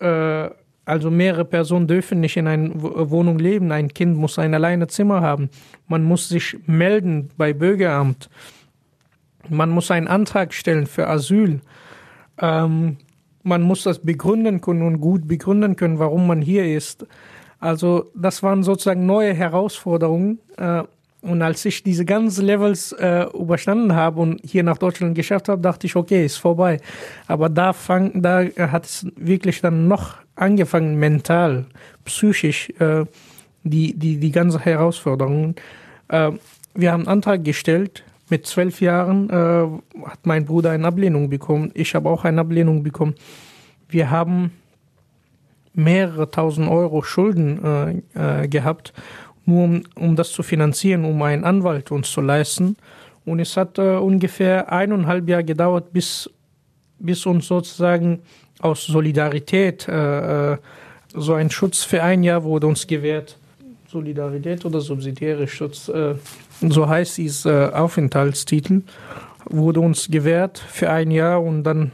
äh, 0.00 0.48
also 0.88 1.10
mehrere 1.10 1.44
Personen 1.44 1.86
dürfen 1.86 2.20
nicht 2.20 2.38
in 2.38 2.46
einer 2.46 2.70
Wohnung 2.74 3.38
leben. 3.38 3.70
Ein 3.72 3.92
Kind 3.92 4.16
muss 4.16 4.38
ein 4.38 4.54
alleine 4.54 4.86
Zimmer 4.86 5.20
haben. 5.20 5.50
Man 5.86 6.02
muss 6.02 6.30
sich 6.30 6.56
melden 6.66 7.28
bei 7.36 7.52
Bürgeramt. 7.52 8.30
Man 9.50 9.68
muss 9.68 9.90
einen 9.90 10.08
Antrag 10.08 10.54
stellen 10.54 10.86
für 10.86 11.06
Asyl. 11.06 11.60
Ähm, 12.40 12.96
man 13.42 13.62
muss 13.62 13.82
das 13.82 13.98
begründen 13.98 14.62
können 14.62 14.80
und 14.80 15.00
gut 15.00 15.28
begründen 15.28 15.76
können, 15.76 15.98
warum 15.98 16.26
man 16.26 16.40
hier 16.40 16.64
ist. 16.74 17.06
Also 17.60 18.10
das 18.14 18.42
waren 18.42 18.62
sozusagen 18.62 19.04
neue 19.04 19.34
Herausforderungen. 19.34 20.38
Äh, 20.56 20.84
und 21.20 21.42
als 21.42 21.64
ich 21.64 21.82
diese 21.82 22.04
ganzen 22.04 22.46
Levels 22.46 22.92
äh, 22.92 23.24
überstanden 23.34 23.94
habe 23.94 24.20
und 24.20 24.40
hier 24.44 24.62
nach 24.62 24.78
Deutschland 24.78 25.14
geschafft 25.14 25.48
habe, 25.48 25.60
dachte 25.60 25.86
ich, 25.86 25.96
okay, 25.96 26.24
ist 26.24 26.36
vorbei. 26.36 26.80
Aber 27.26 27.48
da 27.48 27.72
fang, 27.72 28.22
da 28.22 28.44
hat 28.56 28.84
es 28.84 29.06
wirklich 29.16 29.60
dann 29.60 29.88
noch 29.88 30.14
angefangen, 30.36 30.96
mental, 30.96 31.66
psychisch, 32.04 32.70
äh, 32.78 33.04
die, 33.64 33.98
die, 33.98 34.18
die 34.18 34.30
ganze 34.30 34.60
Herausforderung. 34.60 35.56
Äh, 36.08 36.32
wir 36.74 36.92
haben 36.92 37.00
einen 37.00 37.08
Antrag 37.08 37.44
gestellt 37.44 38.04
mit 38.30 38.46
zwölf 38.46 38.80
Jahren 38.80 39.30
äh, 39.30 40.04
hat 40.06 40.24
mein 40.24 40.44
Bruder 40.44 40.70
eine 40.70 40.86
Ablehnung 40.86 41.30
bekommen. 41.30 41.70
Ich 41.74 41.94
habe 41.94 42.08
auch 42.08 42.24
eine 42.24 42.40
Ablehnung 42.40 42.82
bekommen. 42.82 43.14
Wir 43.88 44.10
haben 44.10 44.52
mehrere 45.72 46.30
tausend 46.30 46.68
Euro 46.68 47.02
Schulden 47.02 48.02
äh, 48.14 48.42
äh, 48.42 48.48
gehabt, 48.48 48.92
nur 49.48 49.64
um, 49.64 49.82
um 49.94 50.14
das 50.14 50.30
zu 50.30 50.42
finanzieren, 50.42 51.04
um 51.04 51.20
einen 51.22 51.44
Anwalt 51.44 51.90
uns 51.90 52.12
zu 52.12 52.20
leisten. 52.20 52.76
Und 53.24 53.40
es 53.40 53.56
hat 53.56 53.78
äh, 53.78 53.96
ungefähr 53.96 54.70
eineinhalb 54.70 55.28
Jahre 55.28 55.44
gedauert, 55.44 55.92
bis, 55.92 56.30
bis 56.98 57.24
uns 57.26 57.46
sozusagen 57.46 58.20
aus 58.60 58.84
Solidarität 58.84 59.88
äh, 59.88 60.52
äh 60.52 60.58
so 61.14 61.32
ein 61.32 61.50
Schutz 61.50 61.84
für 61.84 62.02
ein 62.02 62.22
Jahr 62.22 62.44
wurde 62.44 62.66
uns 62.66 62.86
gewährt. 62.86 63.38
Solidarität 63.88 64.66
oder 64.66 64.82
subsidiäre 64.82 65.48
Schutz, 65.48 65.88
äh, 65.88 66.14
so 66.60 66.86
heißt 66.86 67.16
dieser 67.16 67.72
äh, 67.72 67.74
Aufenthaltstitel, 67.74 68.82
wurde 69.46 69.80
uns 69.80 70.08
gewährt 70.10 70.58
für 70.58 70.90
ein 70.90 71.10
Jahr 71.10 71.42
und 71.42 71.64
dann 71.64 71.92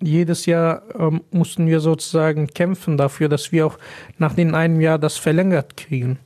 jedes 0.00 0.46
Jahr 0.46 0.82
ähm, 0.96 1.22
mussten 1.32 1.66
wir 1.66 1.80
sozusagen 1.80 2.46
kämpfen 2.46 2.96
dafür, 2.96 3.28
dass 3.28 3.50
wir 3.50 3.66
auch 3.66 3.78
nach 4.18 4.34
dem 4.34 4.54
einen 4.54 4.80
Jahr 4.80 4.98
das 5.00 5.16
verlängert 5.16 5.76
kriegen. 5.76 6.20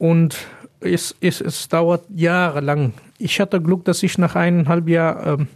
Und 0.00 0.46
es, 0.80 1.14
es, 1.20 1.42
es 1.42 1.68
dauert 1.68 2.06
jahrelang. 2.08 2.94
Ich 3.18 3.38
hatte 3.38 3.60
Glück, 3.60 3.84
dass 3.84 4.02
ich 4.02 4.16
nach 4.16 4.34
eineinhalb 4.34 4.88
Jahren 4.88 5.40
ähm, 5.40 5.48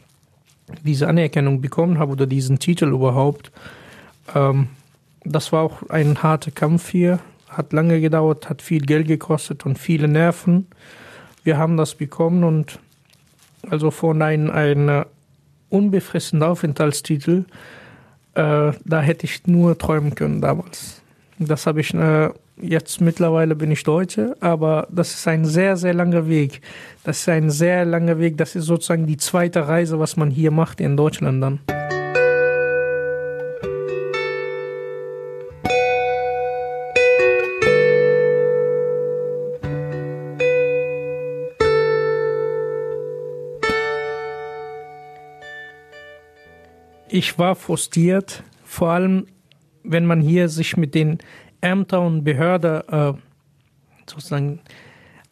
diese 0.82 1.08
Anerkennung 1.08 1.62
bekommen 1.62 1.98
habe 1.98 2.12
oder 2.12 2.26
diesen 2.26 2.58
Titel 2.58 2.88
überhaupt. 2.88 3.50
Ähm, 4.34 4.68
das 5.24 5.50
war 5.50 5.62
auch 5.62 5.88
ein 5.88 6.22
harter 6.22 6.50
Kampf 6.50 6.90
hier, 6.90 7.20
hat 7.48 7.72
lange 7.72 8.02
gedauert, 8.02 8.50
hat 8.50 8.60
viel 8.60 8.82
Geld 8.82 9.08
gekostet 9.08 9.64
und 9.64 9.78
viele 9.78 10.08
Nerven. 10.08 10.66
Wir 11.42 11.56
haben 11.56 11.78
das 11.78 11.94
bekommen 11.94 12.44
und 12.44 12.78
also 13.70 13.90
von 13.90 14.20
einem, 14.20 14.50
einem 14.50 15.06
unbefristeten 15.70 16.42
Aufenthaltstitel, 16.42 17.46
äh, 18.34 18.72
da 18.84 19.00
hätte 19.00 19.24
ich 19.24 19.46
nur 19.46 19.78
träumen 19.78 20.14
können 20.14 20.42
damals. 20.42 21.00
Das 21.38 21.66
habe 21.66 21.80
ich 21.80 21.94
äh, 21.94 22.28
jetzt 22.60 23.00
mittlerweile 23.00 23.54
bin 23.54 23.70
ich 23.70 23.82
Deutsche, 23.82 24.36
aber 24.40 24.86
das 24.90 25.14
ist 25.14 25.28
ein 25.28 25.44
sehr, 25.44 25.76
sehr 25.76 25.94
langer 25.94 26.28
Weg. 26.28 26.60
Das 27.04 27.20
ist 27.20 27.28
ein 27.28 27.50
sehr 27.50 27.84
langer 27.84 28.18
Weg. 28.18 28.36
Das 28.38 28.54
ist 28.54 28.66
sozusagen 28.66 29.06
die 29.06 29.16
zweite 29.16 29.68
Reise, 29.68 29.98
was 29.98 30.16
man 30.16 30.30
hier 30.30 30.50
macht 30.50 30.80
in 30.80 30.96
Deutschland 30.96 31.42
dann. 31.42 31.60
Ich 47.08 47.38
war 47.38 47.54
frustriert, 47.54 48.42
vor 48.64 48.88
allem 48.88 49.28
wenn 49.84 50.04
man 50.04 50.20
hier 50.20 50.48
sich 50.48 50.76
mit 50.76 50.96
den 50.96 51.18
Ämtern 51.64 52.06
und 52.06 52.24
Behörden 52.24 52.82
äh, 52.88 53.12
sozusagen 54.06 54.60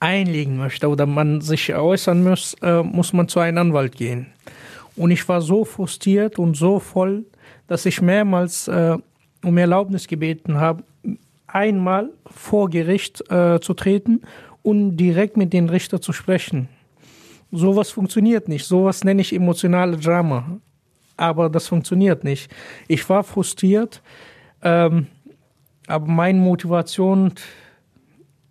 einlegen 0.01 0.57
möchte 0.57 0.89
oder 0.89 1.07
man 1.07 1.41
sich 1.41 1.75
äußern 1.75 2.23
muss, 2.25 2.55
äh, 2.62 2.83
muss 2.83 3.12
man 3.12 3.29
zu 3.29 3.41
einem 3.41 3.59
Anwalt 3.59 3.97
gehen. 3.97 4.27
Und 4.97 5.11
ich 5.11 5.29
war 5.29 5.41
so 5.41 5.65
frustriert 5.65 6.39
und 6.39 6.57
so 6.57 6.79
voll, 6.79 7.25
dass 7.67 7.87
ich 7.87 8.03
mehrmals 8.03 8.69
äh, 8.69 8.97
um 9.45 9.59
Erlaubnis 9.59 10.07
gebeten 10.07 10.57
habe, 10.57 10.83
einmal 11.47 12.11
vor 12.27 12.69
Gericht 12.71 13.31
äh, 13.31 13.61
zu 13.61 13.75
treten 13.75 14.23
und 14.62 14.97
direkt 14.97 15.37
mit 15.37 15.53
den 15.53 15.69
Richter 15.69 16.01
zu 16.01 16.12
sprechen. 16.12 16.69
Sowas 17.51 17.91
funktioniert 17.91 18.49
nicht. 18.49 18.67
Sowas 18.67 19.05
nenne 19.05 19.21
ich 19.21 19.35
emotionale 19.35 19.97
Drama 19.97 20.61
aber 21.17 21.49
das 21.49 21.69
funktioniert 21.69 22.25
nicht. 22.25 22.51
Ich 22.89 23.09
war 23.09 23.23
frustriert, 23.23 24.03
ähm, 24.62 25.07
aber 25.87 26.07
meine 26.07 26.39
Motivation, 26.39 27.33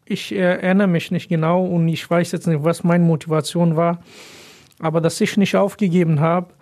ich 0.06 0.34
erinnere 0.36 0.88
mich 0.88 1.12
nicht 1.12 1.30
genau 1.30 1.66
und 1.66 1.88
ich 1.88 2.10
weiß 2.10 2.32
jetzt 2.32 2.48
nicht, 2.48 2.64
was 2.64 2.84
meine 2.84 3.04
Motivation 3.04 3.76
war, 3.76 4.04
aber 4.80 5.02
dass 5.02 5.22
ich 5.22 5.38
nicht 5.38 5.56
aufgegeben 5.56 6.20
habe, 6.20 6.54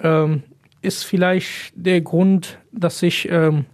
ähm, 0.00 0.42
ist 0.82 1.04
vielleicht 1.04 1.72
der 1.74 2.00
Grund, 2.00 2.58
dass 2.72 3.02
ich 3.02 3.28
ähm, 3.30 3.64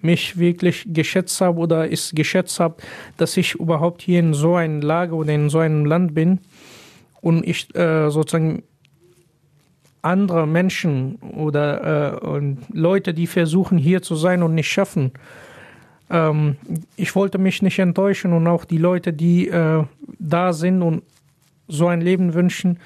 mich 0.00 0.38
wirklich 0.38 0.84
geschätzt 0.86 1.40
habe 1.40 1.58
oder 1.58 1.88
ist 1.88 2.14
geschätzt 2.14 2.60
habe, 2.60 2.76
dass 3.16 3.36
ich 3.36 3.54
überhaupt 3.54 4.02
hier 4.02 4.20
in 4.20 4.34
so 4.34 4.54
einer 4.54 4.82
Lage 4.82 5.14
oder 5.14 5.32
in 5.32 5.48
so 5.48 5.58
einem 5.58 5.84
Land 5.84 6.14
bin 6.14 6.40
und 7.20 7.46
ich 7.46 7.74
äh, 7.74 8.10
sozusagen 8.10 8.62
andere 10.02 10.46
Menschen 10.46 11.16
oder 11.16 12.20
äh, 12.22 12.54
Leute, 12.72 13.12
die 13.12 13.26
versuchen 13.26 13.76
hier 13.76 14.02
zu 14.02 14.14
sein 14.14 14.42
und 14.42 14.54
nicht 14.54 14.70
schaffen. 14.70 15.12
Ähm, 16.10 16.56
ich 16.96 17.14
wollte 17.14 17.38
mich 17.38 17.62
nicht 17.62 17.78
enttäuschen 17.78 18.32
und 18.32 18.46
auch 18.46 18.64
die 18.64 18.78
Leute, 18.78 19.12
die 19.12 19.48
äh, 19.48 19.84
da 20.18 20.52
sind 20.52 20.82
und 20.82 21.02
so 21.68 21.88
ein 21.88 22.00
Leben 22.00 22.34
wünschen, 22.34 22.78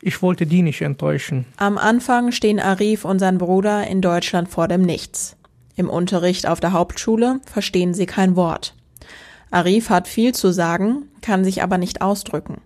ich 0.00 0.20
wollte 0.20 0.46
die 0.46 0.62
nicht 0.62 0.82
enttäuschen. 0.82 1.46
Am 1.56 1.78
Anfang 1.78 2.30
stehen 2.30 2.60
Arif 2.60 3.04
und 3.04 3.18
sein 3.18 3.38
Bruder 3.38 3.86
in 3.86 4.02
Deutschland 4.02 4.48
vor 4.48 4.68
dem 4.68 4.82
Nichts. 4.82 5.36
Im 5.76 5.88
Unterricht 5.88 6.46
auf 6.46 6.60
der 6.60 6.72
Hauptschule 6.72 7.40
verstehen 7.46 7.94
sie 7.94 8.06
kein 8.06 8.36
Wort. 8.36 8.74
Arif 9.50 9.88
hat 9.88 10.06
viel 10.06 10.34
zu 10.34 10.52
sagen, 10.52 11.08
kann 11.22 11.42
sich 11.42 11.62
aber 11.62 11.78
nicht 11.78 12.02
ausdrücken. 12.02 12.60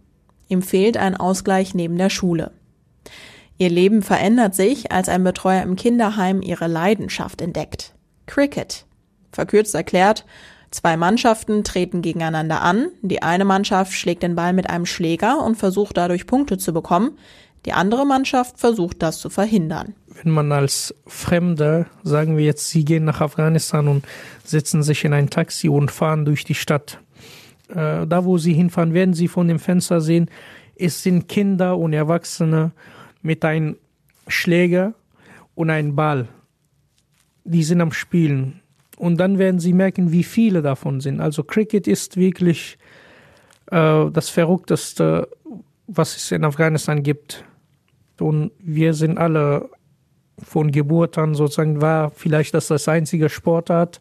Ihm 0.49 0.62
fehlt 0.62 0.97
ein 0.97 1.16
Ausgleich 1.16 1.75
neben 1.75 1.97
der 1.97 2.11
Schule. 2.11 2.50
Ihr 3.57 3.71
Leben 3.71 4.02
verändert 4.02 4.54
sich, 4.54 4.90
als 4.90 5.09
ein 5.09 5.23
Betreuer 5.25 5.62
im 5.62 5.76
Kinderheim 5.76 6.42
ihre 6.42 6.66
Leidenschaft 6.66 7.40
entdeckt. 7.40 7.95
Cricket. 8.26 8.85
Verkürzt 9.32 9.75
erklärt, 9.75 10.25
zwei 10.70 10.97
Mannschaften 10.97 11.64
treten 11.64 12.02
gegeneinander 12.02 12.62
an, 12.62 12.88
die 13.02 13.23
eine 13.23 13.44
Mannschaft 13.44 13.92
schlägt 13.92 14.23
den 14.23 14.35
Ball 14.35 14.52
mit 14.52 14.68
einem 14.70 14.87
Schläger 14.87 15.44
und 15.44 15.56
versucht 15.56 15.97
dadurch 15.97 16.26
Punkte 16.26 16.58
zu 16.58 16.73
bekommen, 16.73 17.18
die 17.66 17.73
andere 17.73 18.06
Mannschaft 18.06 18.58
versucht 18.58 19.02
das 19.02 19.18
zu 19.18 19.30
verhindern. 19.30 19.94
Wenn 20.23 20.32
man 20.32 20.52
als 20.52 20.94
Fremder, 21.06 21.87
sagen 22.02 22.37
wir 22.37 22.44
jetzt, 22.44 22.70
Sie 22.70 22.85
gehen 22.85 23.04
nach 23.04 23.20
Afghanistan 23.20 23.88
und 23.88 24.06
setzen 24.44 24.82
sich 24.82 25.04
in 25.04 25.12
ein 25.12 25.30
Taxi 25.30 25.68
und 25.68 25.90
fahren 25.90 26.25
durch 26.25 26.44
die 26.44 26.54
Stadt. 26.54 26.99
Äh, 27.68 28.06
da, 28.06 28.25
wo 28.25 28.38
Sie 28.38 28.54
hinfahren, 28.54 28.94
werden 28.94 29.14
Sie 29.14 29.28
von 29.28 29.49
dem 29.49 29.58
Fenster 29.58 30.00
sehen, 30.00 30.30
es 30.76 31.02
sind 31.02 31.28
Kinder 31.28 31.76
und 31.76 31.92
Erwachsene 31.92 32.73
mit 33.20 33.44
einem 33.44 33.76
Schläger 34.28 34.94
und 35.54 35.70
einem 35.70 35.97
Ball. 35.97 36.28
Die 37.44 37.64
sind 37.64 37.80
am 37.80 37.92
Spielen. 37.92 38.61
Und 38.98 39.18
dann 39.18 39.38
werden 39.38 39.60
sie 39.60 39.72
merken, 39.72 40.12
wie 40.12 40.24
viele 40.24 40.60
davon 40.60 41.00
sind. 41.00 41.20
Also 41.20 41.44
Cricket 41.44 41.86
ist 41.86 42.16
wirklich 42.16 42.78
äh, 43.70 44.10
das 44.10 44.28
Verrückteste, 44.28 45.28
was 45.86 46.16
es 46.16 46.32
in 46.32 46.44
Afghanistan 46.44 47.02
gibt. 47.02 47.44
Und 48.20 48.50
wir 48.58 48.94
sind 48.94 49.18
alle 49.18 49.70
von 50.42 50.70
Geburt 50.70 51.18
an 51.18 51.34
sozusagen, 51.34 51.80
war 51.80 52.10
vielleicht 52.10 52.54
das 52.54 52.68
das 52.68 52.88
einzige 52.88 53.28
Sportart, 53.28 54.00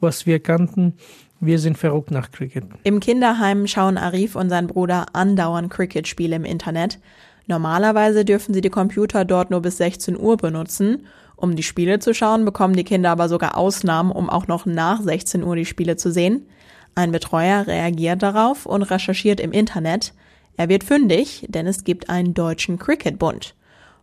was 0.00 0.26
wir 0.26 0.40
kannten. 0.40 0.94
Wir 1.40 1.58
sind 1.58 1.78
verrückt 1.78 2.10
nach 2.10 2.30
Cricket. 2.30 2.64
Im 2.84 3.00
Kinderheim 3.00 3.66
schauen 3.66 3.96
Arif 3.96 4.36
und 4.36 4.50
sein 4.50 4.66
Bruder 4.66 5.06
andauernd 5.14 5.70
Cricket-Spiele 5.70 6.36
im 6.36 6.44
Internet. 6.44 6.98
Normalerweise 7.46 8.24
dürfen 8.24 8.52
sie 8.52 8.60
die 8.60 8.70
Computer 8.70 9.24
dort 9.24 9.50
nur 9.50 9.62
bis 9.62 9.78
16 9.78 10.18
Uhr 10.18 10.36
benutzen. 10.36 11.06
Um 11.40 11.56
die 11.56 11.62
Spiele 11.62 11.98
zu 12.00 12.12
schauen, 12.12 12.44
bekommen 12.44 12.76
die 12.76 12.84
Kinder 12.84 13.10
aber 13.10 13.30
sogar 13.30 13.56
Ausnahmen, 13.56 14.12
um 14.12 14.28
auch 14.28 14.46
noch 14.46 14.66
nach 14.66 15.00
16 15.00 15.42
Uhr 15.42 15.56
die 15.56 15.64
Spiele 15.64 15.96
zu 15.96 16.12
sehen. 16.12 16.46
Ein 16.94 17.12
Betreuer 17.12 17.66
reagiert 17.66 18.22
darauf 18.22 18.66
und 18.66 18.82
recherchiert 18.82 19.40
im 19.40 19.52
Internet. 19.52 20.12
Er 20.58 20.68
wird 20.68 20.84
fündig, 20.84 21.46
denn 21.48 21.66
es 21.66 21.84
gibt 21.84 22.10
einen 22.10 22.34
deutschen 22.34 22.78
Cricketbund. 22.78 23.54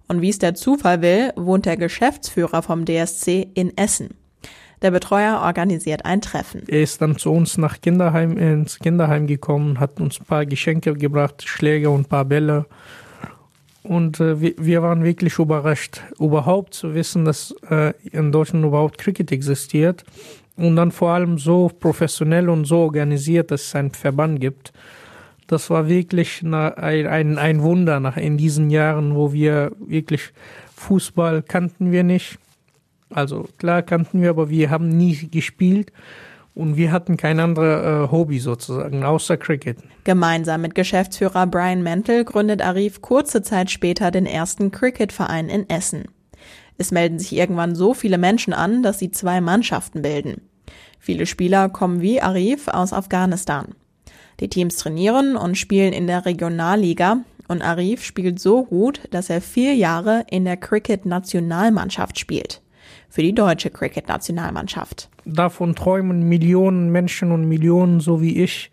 Und 0.07 0.21
wie 0.21 0.29
es 0.29 0.39
der 0.39 0.55
Zufall 0.55 1.03
will, 1.03 1.31
wohnt 1.35 1.67
der 1.67 1.77
Geschäftsführer 1.77 2.63
vom 2.63 2.85
DSC 2.85 3.47
in 3.53 3.77
Essen. 3.77 4.15
Der 4.81 4.89
Betreuer 4.89 5.41
organisiert 5.43 6.05
ein 6.05 6.21
Treffen. 6.21 6.63
Er 6.67 6.81
ist 6.81 7.01
dann 7.03 7.17
zu 7.17 7.31
uns 7.31 7.59
nach 7.59 7.81
Kinderheim 7.81 8.35
ins 8.35 8.79
Kinderheim 8.79 9.27
gekommen, 9.27 9.79
hat 9.79 9.99
uns 9.99 10.19
ein 10.19 10.25
paar 10.25 10.47
Geschenke 10.47 10.95
gebracht, 10.95 11.43
Schläger 11.47 11.91
und 11.91 12.01
ein 12.01 12.05
paar 12.05 12.25
Bälle 12.25 12.65
und 13.87 14.19
äh, 14.19 14.41
wir, 14.57 14.81
waren 14.81 15.03
wirklich 15.03 15.39
überrascht, 15.39 16.01
überhaupt 16.19 16.73
zu 16.73 16.93
wissen, 16.93 17.25
dass 17.25 17.55
äh, 17.69 17.93
in 18.11 18.31
Deutschland 18.31 18.65
überhaupt 18.65 18.97
Cricket 18.97 19.31
existiert. 19.31 20.03
Und 20.57 20.75
dann 20.75 20.91
vor 20.91 21.11
allem 21.11 21.37
so 21.37 21.69
professionell 21.69 22.49
und 22.49 22.65
so 22.65 22.79
organisiert, 22.79 23.51
dass 23.51 23.67
es 23.67 23.75
einen 23.75 23.91
Verband 23.91 24.41
gibt. 24.41 24.73
Das 25.45 25.69
war 25.69 25.87
wirklich 25.87 26.41
ein, 26.41 26.53
ein, 26.53 27.37
ein 27.37 27.61
Wunder 27.61 27.99
nach 27.99 28.17
in 28.17 28.37
diesen 28.37 28.69
Jahren, 28.69 29.15
wo 29.15 29.31
wir 29.31 29.71
wirklich 29.79 30.33
Fußball 30.75 31.43
kannten 31.43 31.91
wir 31.91 32.03
nicht. 32.03 32.39
Also 33.09 33.47
klar 33.57 33.83
kannten 33.83 34.21
wir, 34.21 34.31
aber 34.31 34.49
wir 34.49 34.69
haben 34.69 34.89
nie 34.89 35.15
gespielt. 35.29 35.93
Und 36.57 36.75
wir 36.75 36.91
hatten 36.91 37.17
kein 37.17 37.39
anderes 37.39 38.09
äh, 38.09 38.11
Hobby 38.11 38.39
sozusagen, 38.39 39.03
außer 39.03 39.37
Cricket. 39.37 39.77
Gemeinsam 40.05 40.61
mit 40.61 40.73
Geschäftsführer 40.73 41.45
Brian 41.45 41.83
Mantle 41.83 42.25
gründet 42.25 42.63
Arif 42.63 42.99
kurze 43.03 43.43
Zeit 43.43 43.69
später 43.69 44.09
den 44.09 44.25
ersten 44.25 44.71
Cricketverein 44.71 45.49
in 45.49 45.69
Essen. 45.69 46.05
Es 46.79 46.89
melden 46.89 47.19
sich 47.19 47.35
irgendwann 47.35 47.75
so 47.75 47.93
viele 47.93 48.17
Menschen 48.17 48.53
an, 48.53 48.81
dass 48.81 48.97
sie 48.97 49.11
zwei 49.11 49.39
Mannschaften 49.39 50.01
bilden. 50.01 50.41
Viele 50.97 51.27
Spieler 51.27 51.69
kommen 51.69 52.01
wie 52.01 52.23
Arif 52.23 52.69
aus 52.69 52.91
Afghanistan. 52.91 53.75
Die 54.39 54.49
Teams 54.49 54.77
trainieren 54.77 55.37
und 55.37 55.59
spielen 55.59 55.93
in 55.93 56.07
der 56.07 56.25
Regionalliga 56.25 57.17
und 57.47 57.61
Arif 57.61 58.03
spielt 58.03 58.39
so 58.39 58.65
gut, 58.65 59.01
dass 59.11 59.29
er 59.29 59.41
vier 59.41 59.75
Jahre 59.75 60.25
in 60.31 60.43
der 60.43 60.57
Cricket-Nationalmannschaft 60.57 62.17
spielt 62.17 62.63
für 63.09 63.21
die 63.21 63.35
deutsche 63.35 63.69
Cricket-Nationalmannschaft. 63.69 65.09
Davon 65.27 65.75
träumen 65.75 66.29
Millionen 66.29 66.89
Menschen 66.89 67.33
und 67.33 67.49
Millionen 67.49 67.99
so 67.99 68.21
wie 68.21 68.41
ich, 68.41 68.71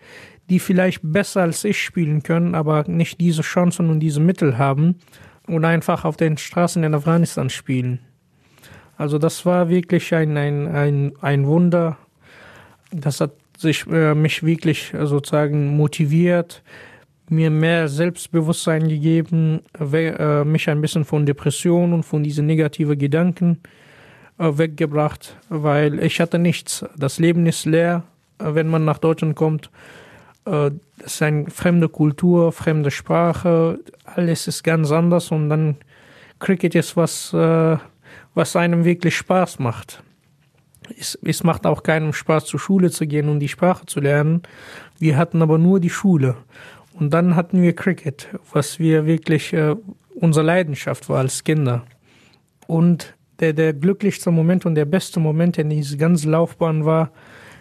die 0.49 0.61
vielleicht 0.61 1.01
besser 1.03 1.43
als 1.43 1.65
ich 1.65 1.83
spielen 1.83 2.23
können, 2.23 2.55
aber 2.55 2.85
nicht 2.87 3.21
diese 3.21 3.43
Chancen 3.43 3.91
und 3.91 3.99
diese 3.99 4.21
Mittel 4.21 4.57
haben 4.57 4.97
und 5.49 5.65
einfach 5.65 6.05
auf 6.05 6.17
den 6.17 6.37
Straßen 6.37 6.85
in 6.85 6.95
Afghanistan 6.95 7.51
spielen. 7.51 7.99
Also 8.97 9.19
das 9.19 9.45
war 9.45 9.69
wirklich 9.69 10.15
ein, 10.15 10.37
ein, 10.37 10.69
ein, 10.69 11.13
ein 11.21 11.47
Wunder. 11.47 11.97
Das 12.93 13.21
hat 13.21 13.33
sich 13.59 13.85
äh, 13.89 14.15
mich 14.15 14.45
wirklich 14.45 14.95
äh, 14.95 15.07
sozusagen 15.07 15.77
motiviert, 15.77 16.63
mir 17.29 17.51
mehr 17.51 17.89
Selbstbewusstsein 17.89 18.89
gegeben, 18.89 19.63
äh, 19.81 20.45
mich 20.45 20.71
ein 20.71 20.81
bisschen 20.81 21.05
von 21.05 21.27
Depressionen 21.27 21.95
und 21.95 22.03
von 22.05 22.23
diesen 22.23 22.47
negativen 22.47 22.97
Gedanken 22.97 23.59
äh, 23.65 23.69
weggebracht, 24.39 25.37
weil 25.49 26.03
ich 26.03 26.21
hatte 26.21 26.39
nichts. 26.39 26.85
Das 26.97 27.19
Leben 27.19 27.47
ist 27.47 27.67
leer, 27.67 28.03
äh, 28.39 28.55
wenn 28.55 28.69
man 28.69 28.85
nach 28.85 28.99
Deutschland 28.99 29.37
kommt. 29.37 29.71
Äh, 30.47 30.71
es 30.99 31.15
ist 31.15 31.23
eine 31.23 31.51
fremde 31.51 31.89
Kultur, 31.89 32.53
fremde 32.53 32.91
Sprache, 32.91 33.79
alles 34.05 34.47
ist 34.49 34.63
ganz 34.63 34.91
anders 34.91 35.31
und 35.31 35.49
dann 35.49 35.77
Cricket 36.41 36.75
ist 36.75 36.97
was, 36.97 37.33
was 37.33 38.57
einem 38.57 38.85
wirklich 38.85 39.17
Spaß 39.17 39.61
macht. 39.61 40.03
Es, 40.99 41.19
es 41.25 41.43
macht 41.43 41.65
auch 41.67 41.83
keinem 41.83 42.13
Spaß, 42.13 42.45
zur 42.47 42.61
Schule 42.61 42.91
zu 42.91 43.07
gehen 43.07 43.29
und 43.29 43.41
die 43.41 43.49
Sprache 43.49 43.87
zu 43.87 44.01
lernen. 44.01 44.43
Wir 44.99 45.17
hatten 45.17 45.43
aber 45.43 45.59
nur 45.59 45.81
die 45.81 45.91
Schule. 45.91 46.37
Und 46.93 47.13
dann 47.13 47.35
hatten 47.35 47.63
wir 47.63 47.75
Cricket, 47.75 48.29
was 48.53 48.79
wir 48.79 49.07
wirklich 49.07 49.53
äh, 49.53 49.75
unsere 50.15 50.47
Leidenschaft 50.47 51.09
war 51.09 51.19
als 51.19 51.43
Kinder. 51.45 51.85
Und 52.67 53.14
der, 53.41 53.53
der 53.53 53.73
glücklichste 53.73 54.31
Moment 54.31 54.67
und 54.67 54.75
der 54.75 54.85
beste 54.85 55.21
Moment 55.21 55.59
in 55.59 55.71
dieser 55.71 55.97
ganzen 55.97 56.31
Laufbahn 56.31 56.85
war, 56.85 57.11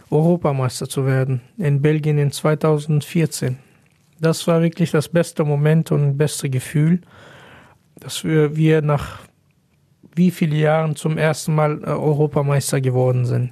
Europameister 0.09 0.87
zu 0.87 1.05
werden 1.05 1.41
in 1.57 1.81
Belgien 1.81 2.17
in 2.17 2.31
2014. 2.31 3.57
Das 4.19 4.47
war 4.47 4.61
wirklich 4.61 4.91
das 4.91 5.09
beste 5.09 5.43
Moment 5.43 5.91
und 5.91 6.17
beste 6.17 6.49
Gefühl, 6.49 7.01
dass 7.95 8.23
wir, 8.23 8.55
wir 8.55 8.81
nach 8.81 9.19
wie 10.15 10.31
viele 10.31 10.55
Jahren 10.55 10.95
zum 10.95 11.17
ersten 11.17 11.55
Mal 11.55 11.81
äh, 11.83 11.87
Europameister 11.87 12.79
geworden 12.79 13.25
sind. 13.25 13.51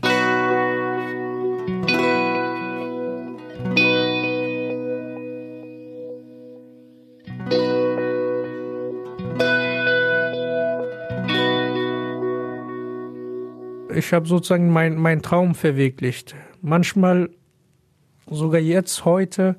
Ich 14.02 14.14
habe 14.14 14.28
sozusagen 14.28 14.72
meinen 14.72 14.98
mein 14.98 15.22
Traum 15.22 15.56
verwirklicht. 15.56 16.36
Manchmal, 16.62 17.30
sogar 18.30 18.60
jetzt, 18.60 19.06
heute, 19.06 19.56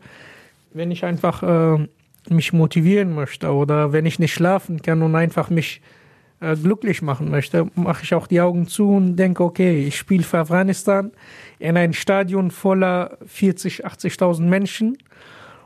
wenn 0.73 0.91
ich 0.91 1.05
einfach 1.05 1.43
äh, 1.43 1.87
mich 2.29 2.53
motivieren 2.53 3.15
möchte 3.15 3.53
oder 3.53 3.93
wenn 3.93 4.07
ich 4.07 4.19
nicht 4.19 4.35
schlafen 4.35 4.83
kann 4.83 5.03
und 5.03 5.15
einfach 5.15 5.49
mich 5.51 5.81
äh, 6.41 6.57
glücklich 6.57 7.03
machen 7.03 7.31
möchte, 7.31 7.69
mache 7.75 8.03
ich 8.03 8.15
auch 8.15 8.27
die 8.27 8.41
Augen 8.41 8.67
zu 8.67 8.91
und 8.91 9.17
denke, 9.17 9.45
okay, 9.45 9.87
ich 9.87 9.97
spiele 9.97 10.25
für 10.25 10.39
Afghanistan 10.39 11.13
in 11.59 11.77
ein 11.77 11.93
Stadion 11.93 12.51
voller 12.51 13.19
40, 13.27 13.87
80.000 13.87 14.43
Menschen 14.43 14.99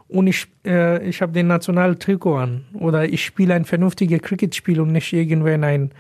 und 0.09 0.27
ich, 0.27 0.47
äh, 0.67 1.07
ich 1.09 1.23
habe 1.23 1.33
den 1.33 1.47
nationalen 1.47 1.99
Trikot 1.99 2.37
an 2.37 2.65
oder 2.75 3.09
ich 3.09 3.25
spiele 3.25 3.55
ein 3.55 3.65
vernünftiges 3.65 4.21
Cricket-Spiel 4.21 4.81
und 4.81 4.93
nicht 4.93 5.13
irgendwo 5.13 5.49
in 5.49 5.65
ein 5.65 5.93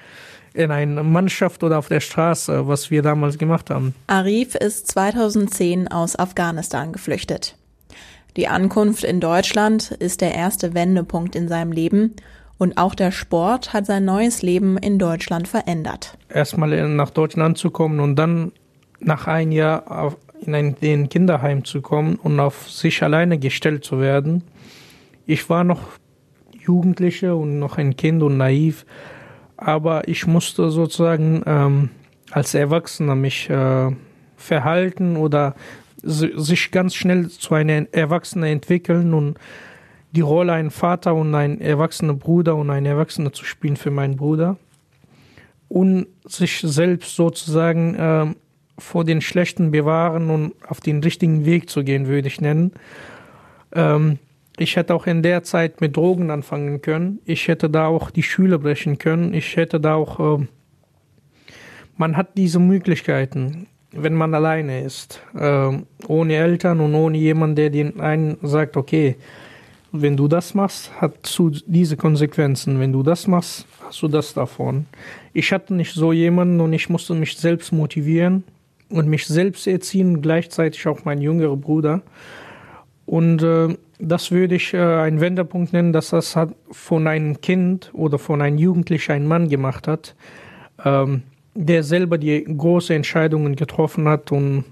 in 0.56 0.70
einer 0.70 1.02
Mannschaft 1.02 1.62
oder 1.62 1.78
auf 1.78 1.88
der 1.88 2.00
Straße, 2.00 2.66
was 2.66 2.90
wir 2.90 3.02
damals 3.02 3.38
gemacht 3.38 3.70
haben. 3.70 3.94
Arif 4.06 4.54
ist 4.54 4.90
2010 4.90 5.88
aus 5.88 6.18
Afghanistan 6.18 6.92
geflüchtet. 6.92 7.56
Die 8.36 8.48
Ankunft 8.48 9.04
in 9.04 9.20
Deutschland 9.20 9.92
ist 9.92 10.20
der 10.20 10.34
erste 10.34 10.74
Wendepunkt 10.74 11.36
in 11.36 11.48
seinem 11.48 11.72
Leben 11.72 12.14
und 12.58 12.78
auch 12.78 12.94
der 12.94 13.10
Sport 13.10 13.72
hat 13.72 13.86
sein 13.86 14.04
neues 14.04 14.42
Leben 14.42 14.78
in 14.78 14.98
Deutschland 14.98 15.46
verändert. 15.46 16.16
Erstmal 16.28 16.88
nach 16.88 17.10
Deutschland 17.10 17.58
zu 17.58 17.70
kommen 17.70 18.00
und 18.00 18.16
dann 18.16 18.52
nach 19.00 19.26
einem 19.26 19.52
Jahr 19.52 20.16
in 20.44 20.54
ein 20.54 21.08
Kinderheim 21.08 21.64
zu 21.64 21.82
kommen 21.82 22.16
und 22.16 22.40
auf 22.40 22.70
sich 22.70 23.02
alleine 23.02 23.38
gestellt 23.38 23.84
zu 23.84 24.00
werden. 24.00 24.42
Ich 25.26 25.48
war 25.50 25.64
noch 25.64 25.80
Jugendliche 26.58 27.34
und 27.34 27.58
noch 27.58 27.78
ein 27.78 27.96
Kind 27.96 28.22
und 28.22 28.36
naiv 28.36 28.86
aber 29.66 30.06
ich 30.06 30.28
musste 30.28 30.70
sozusagen 30.70 31.42
ähm, 31.44 31.90
als 32.30 32.54
Erwachsener 32.54 33.16
mich 33.16 33.50
äh, 33.50 33.90
verhalten 34.36 35.16
oder 35.16 35.56
sich 36.04 36.70
ganz 36.70 36.94
schnell 36.94 37.28
zu 37.28 37.52
einem 37.52 37.88
Erwachsenen 37.90 38.44
entwickeln 38.44 39.12
und 39.12 39.38
die 40.12 40.20
Rolle 40.20 40.52
ein 40.52 40.70
Vater 40.70 41.16
und 41.16 41.34
ein 41.34 41.60
erwachsener 41.60 42.14
Bruder 42.14 42.54
und 42.54 42.70
ein 42.70 42.86
Erwachsener 42.86 43.32
zu 43.32 43.44
spielen 43.44 43.76
für 43.76 43.90
meinen 43.90 44.14
Bruder 44.14 44.56
und 45.68 46.06
sich 46.24 46.60
selbst 46.60 47.16
sozusagen 47.16 47.94
äh, 47.96 48.26
vor 48.78 49.04
den 49.04 49.20
Schlechten 49.20 49.72
bewahren 49.72 50.30
und 50.30 50.52
auf 50.68 50.80
den 50.80 51.02
richtigen 51.02 51.44
Weg 51.44 51.70
zu 51.70 51.82
gehen, 51.82 52.06
würde 52.06 52.28
ich 52.28 52.40
nennen. 52.40 52.70
Ähm, 53.74 54.20
ich 54.58 54.76
hätte 54.76 54.94
auch 54.94 55.06
in 55.06 55.22
der 55.22 55.42
Zeit 55.42 55.80
mit 55.80 55.96
Drogen 55.96 56.30
anfangen 56.30 56.80
können. 56.80 57.20
Ich 57.24 57.48
hätte 57.48 57.68
da 57.68 57.86
auch 57.86 58.10
die 58.10 58.22
Schüler 58.22 58.58
brechen 58.58 58.98
können. 58.98 59.34
Ich 59.34 59.56
hätte 59.56 59.80
da 59.80 59.94
auch. 59.94 60.40
Äh, 60.40 60.46
man 61.98 62.16
hat 62.16 62.36
diese 62.36 62.58
Möglichkeiten, 62.58 63.68
wenn 63.90 64.14
man 64.14 64.34
alleine 64.34 64.82
ist, 64.82 65.22
äh, 65.34 65.70
ohne 66.06 66.34
Eltern 66.34 66.80
und 66.80 66.94
ohne 66.94 67.16
jemanden, 67.16 67.56
der 67.56 67.70
den 67.70 68.00
einen 68.00 68.36
sagt, 68.42 68.76
okay, 68.76 69.16
wenn 69.92 70.16
du 70.16 70.28
das 70.28 70.54
machst, 70.54 70.90
hat 71.00 71.38
du 71.38 71.50
diese 71.66 71.96
Konsequenzen. 71.96 72.80
Wenn 72.80 72.92
du 72.92 73.02
das 73.02 73.26
machst, 73.26 73.66
hast 73.80 74.02
du 74.02 74.08
das 74.08 74.34
davon. 74.34 74.86
Ich 75.32 75.52
hatte 75.52 75.74
nicht 75.74 75.94
so 75.94 76.12
jemanden 76.12 76.60
und 76.60 76.72
ich 76.72 76.88
musste 76.88 77.14
mich 77.14 77.36
selbst 77.36 77.72
motivieren 77.72 78.44
und 78.90 79.08
mich 79.08 79.26
selbst 79.26 79.66
erziehen, 79.66 80.20
gleichzeitig 80.20 80.86
auch 80.86 81.04
mein 81.04 81.20
jüngerer 81.20 81.56
Bruder. 81.56 82.02
Und 83.06 83.42
äh, 83.42 83.76
das 83.98 84.30
würde 84.30 84.56
ich 84.56 84.74
äh, 84.74 84.78
einen 84.78 85.20
Wendepunkt 85.20 85.72
nennen, 85.72 85.92
dass 85.92 86.10
das 86.10 86.36
hat 86.36 86.50
von 86.70 87.06
einem 87.06 87.40
Kind 87.40 87.90
oder 87.94 88.18
von 88.18 88.42
einem 88.42 88.58
Jugendlichen 88.58 89.12
ein 89.12 89.26
Mann 89.26 89.48
gemacht 89.48 89.86
hat, 89.88 90.14
ähm, 90.84 91.22
der 91.54 91.84
selber 91.84 92.18
die 92.18 92.44
großen 92.44 92.96
Entscheidungen 92.96 93.56
getroffen 93.56 94.08
hat 94.08 94.32
und 94.32 94.64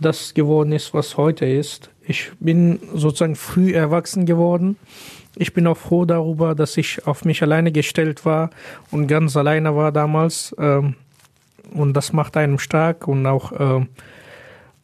das 0.00 0.34
geworden 0.34 0.72
ist, 0.72 0.94
was 0.94 1.16
heute 1.16 1.46
ist. 1.46 1.90
Ich 2.06 2.32
bin 2.40 2.80
sozusagen 2.94 3.36
früh 3.36 3.72
erwachsen 3.72 4.26
geworden. 4.26 4.76
Ich 5.36 5.52
bin 5.52 5.66
auch 5.66 5.76
froh 5.76 6.04
darüber, 6.04 6.54
dass 6.54 6.76
ich 6.76 7.06
auf 7.06 7.24
mich 7.24 7.42
alleine 7.42 7.72
gestellt 7.72 8.24
war 8.24 8.50
und 8.90 9.06
ganz 9.06 9.36
alleine 9.36 9.76
war 9.76 9.92
damals. 9.92 10.54
Ähm, 10.58 10.94
und 11.72 11.94
das 11.94 12.12
macht 12.12 12.36
einem 12.36 12.58
stark 12.58 13.08
und 13.08 13.26
auch 13.26 13.52
äh, 13.52 13.86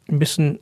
ein 0.08 0.18
bisschen 0.18 0.58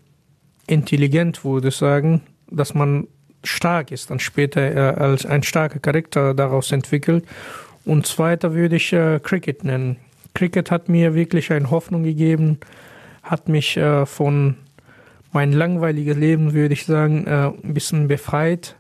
intelligent, 0.69 1.45
würde 1.45 1.69
ich 1.69 1.77
sagen 1.77 2.23
dass 2.51 2.75
man 2.75 3.07
stark 3.45 3.93
ist, 3.93 4.11
dann 4.11 4.21
später 4.21 4.61
äh, 4.61 5.01
als 5.01 5.27
ein 5.27 5.43
starker 5.43 5.79
Charakter 5.79 6.35
daraus 6.35 6.73
entwickelt. 6.73 7.25
Und 7.85 8.07
zweiter 8.07 8.55
würde 8.55 8.77
ich 8.77 8.93
äh, 8.93 9.21
Cricket 9.23 9.65
nennen. 9.65 9.97
Cricket 10.35 10.71
hat 10.71 10.89
mir 10.89 11.15
wirklich 11.15 11.53
eine 11.53 11.71
Hoffnung 11.71 12.03
gegeben, 12.03 12.59
hat 13.23 13.49
mich 13.49 13.77
äh, 13.77 14.07
von 14.07 14.57
mein 15.33 15.53
langweiliges 15.53 16.17
Leben, 16.17 16.53
würde 16.53 16.75
ich 16.75 16.87
sagen, 16.87 17.27
äh, 17.27 17.49
ein 17.49 17.75
bisschen 17.75 18.09
befreit, 18.09 18.77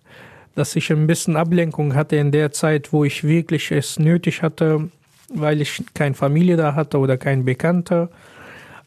dass 0.54 0.76
ich 0.76 0.90
ein 0.90 1.06
bisschen 1.06 1.36
Ablenkung 1.36 1.94
hatte 1.94 2.16
in 2.16 2.32
der 2.32 2.52
Zeit, 2.52 2.92
wo 2.92 3.04
ich 3.04 3.24
wirklich 3.24 3.70
es 3.70 3.98
nötig 3.98 4.42
hatte, 4.42 4.90
weil 5.32 5.60
ich 5.60 5.82
keine 5.94 6.14
Familie 6.14 6.56
da 6.56 6.74
hatte 6.74 6.98
oder 6.98 7.16
kein 7.16 7.44
Bekannter, 7.44 8.10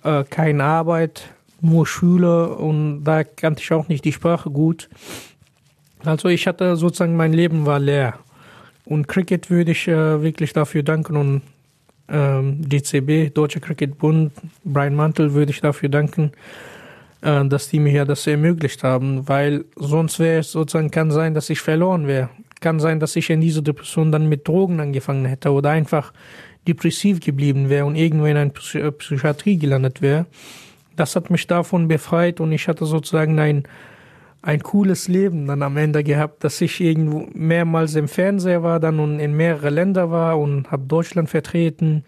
äh, 0.03 0.23
keine 0.29 0.63
Arbeit, 0.63 1.29
nur 1.61 1.85
Schüler 1.85 2.59
und 2.59 3.03
da 3.03 3.23
kannte 3.23 3.61
ich 3.61 3.71
auch 3.71 3.87
nicht 3.87 4.05
die 4.05 4.11
Sprache 4.11 4.49
gut. 4.49 4.89
Also 6.03 6.29
ich 6.29 6.47
hatte 6.47 6.75
sozusagen 6.75 7.15
mein 7.15 7.33
Leben 7.33 7.65
war 7.65 7.79
leer. 7.79 8.17
Und 8.85 9.07
Cricket 9.07 9.49
würde 9.49 9.71
ich 9.71 9.87
äh, 9.87 10.21
wirklich 10.21 10.53
dafür 10.53 10.83
danken 10.83 11.15
und 11.15 11.41
ähm, 12.09 12.67
DCB, 12.67 13.33
Deutscher 13.33 13.59
Cricket 13.59 13.97
Bund, 13.97 14.33
Brian 14.63 14.95
Mantel 14.95 15.33
würde 15.33 15.51
ich 15.51 15.61
dafür 15.61 15.89
danken, 15.89 16.31
äh, 17.21 17.45
dass 17.45 17.69
die 17.69 17.79
mir 17.79 17.93
ja 17.93 18.05
das 18.05 18.27
ermöglicht 18.27 18.83
haben, 18.83 19.27
weil 19.29 19.65
sonst 19.75 20.19
wäre 20.19 20.39
es 20.39 20.51
sozusagen, 20.51 20.91
kann 20.91 21.11
sein, 21.11 21.33
dass 21.33 21.49
ich 21.49 21.61
verloren 21.61 22.07
wäre. 22.07 22.29
Kann 22.59 22.79
sein, 22.79 22.99
dass 22.99 23.15
ich 23.15 23.29
in 23.29 23.41
dieser 23.41 23.61
Depression 23.61 24.11
dann 24.11 24.27
mit 24.27 24.47
Drogen 24.47 24.79
angefangen 24.79 25.25
hätte 25.25 25.51
oder 25.51 25.69
einfach 25.69 26.13
depressiv 26.67 27.19
geblieben 27.19 27.69
wäre 27.69 27.85
und 27.85 27.95
irgendwo 27.95 28.25
in 28.25 28.37
einer 28.37 28.51
Psy 28.51 28.91
Psychiatrie 28.91 29.57
gelandet 29.57 30.01
wäre. 30.01 30.25
Das 30.95 31.15
hat 31.15 31.29
mich 31.29 31.47
davon 31.47 31.87
befreit 31.87 32.39
und 32.39 32.51
ich 32.51 32.67
hatte 32.67 32.85
sozusagen 32.85 33.39
ein 33.39 33.67
ein 34.41 34.63
cooles 34.63 35.07
Leben 35.07 35.47
dann 35.47 35.61
am 35.61 35.77
Ende 35.77 36.03
gehabt, 36.03 36.43
dass 36.43 36.61
ich 36.61 36.81
irgendwo 36.81 37.27
mehrmals 37.33 37.95
im 37.95 38.07
Fernseher 38.07 38.63
war 38.63 38.79
dann 38.79 38.99
und 38.99 39.19
in 39.19 39.33
mehrere 39.33 39.69
Länder 39.69 40.09
war 40.09 40.39
und 40.39 40.71
habe 40.71 40.83
Deutschland 40.87 41.29
vertreten 41.29 42.03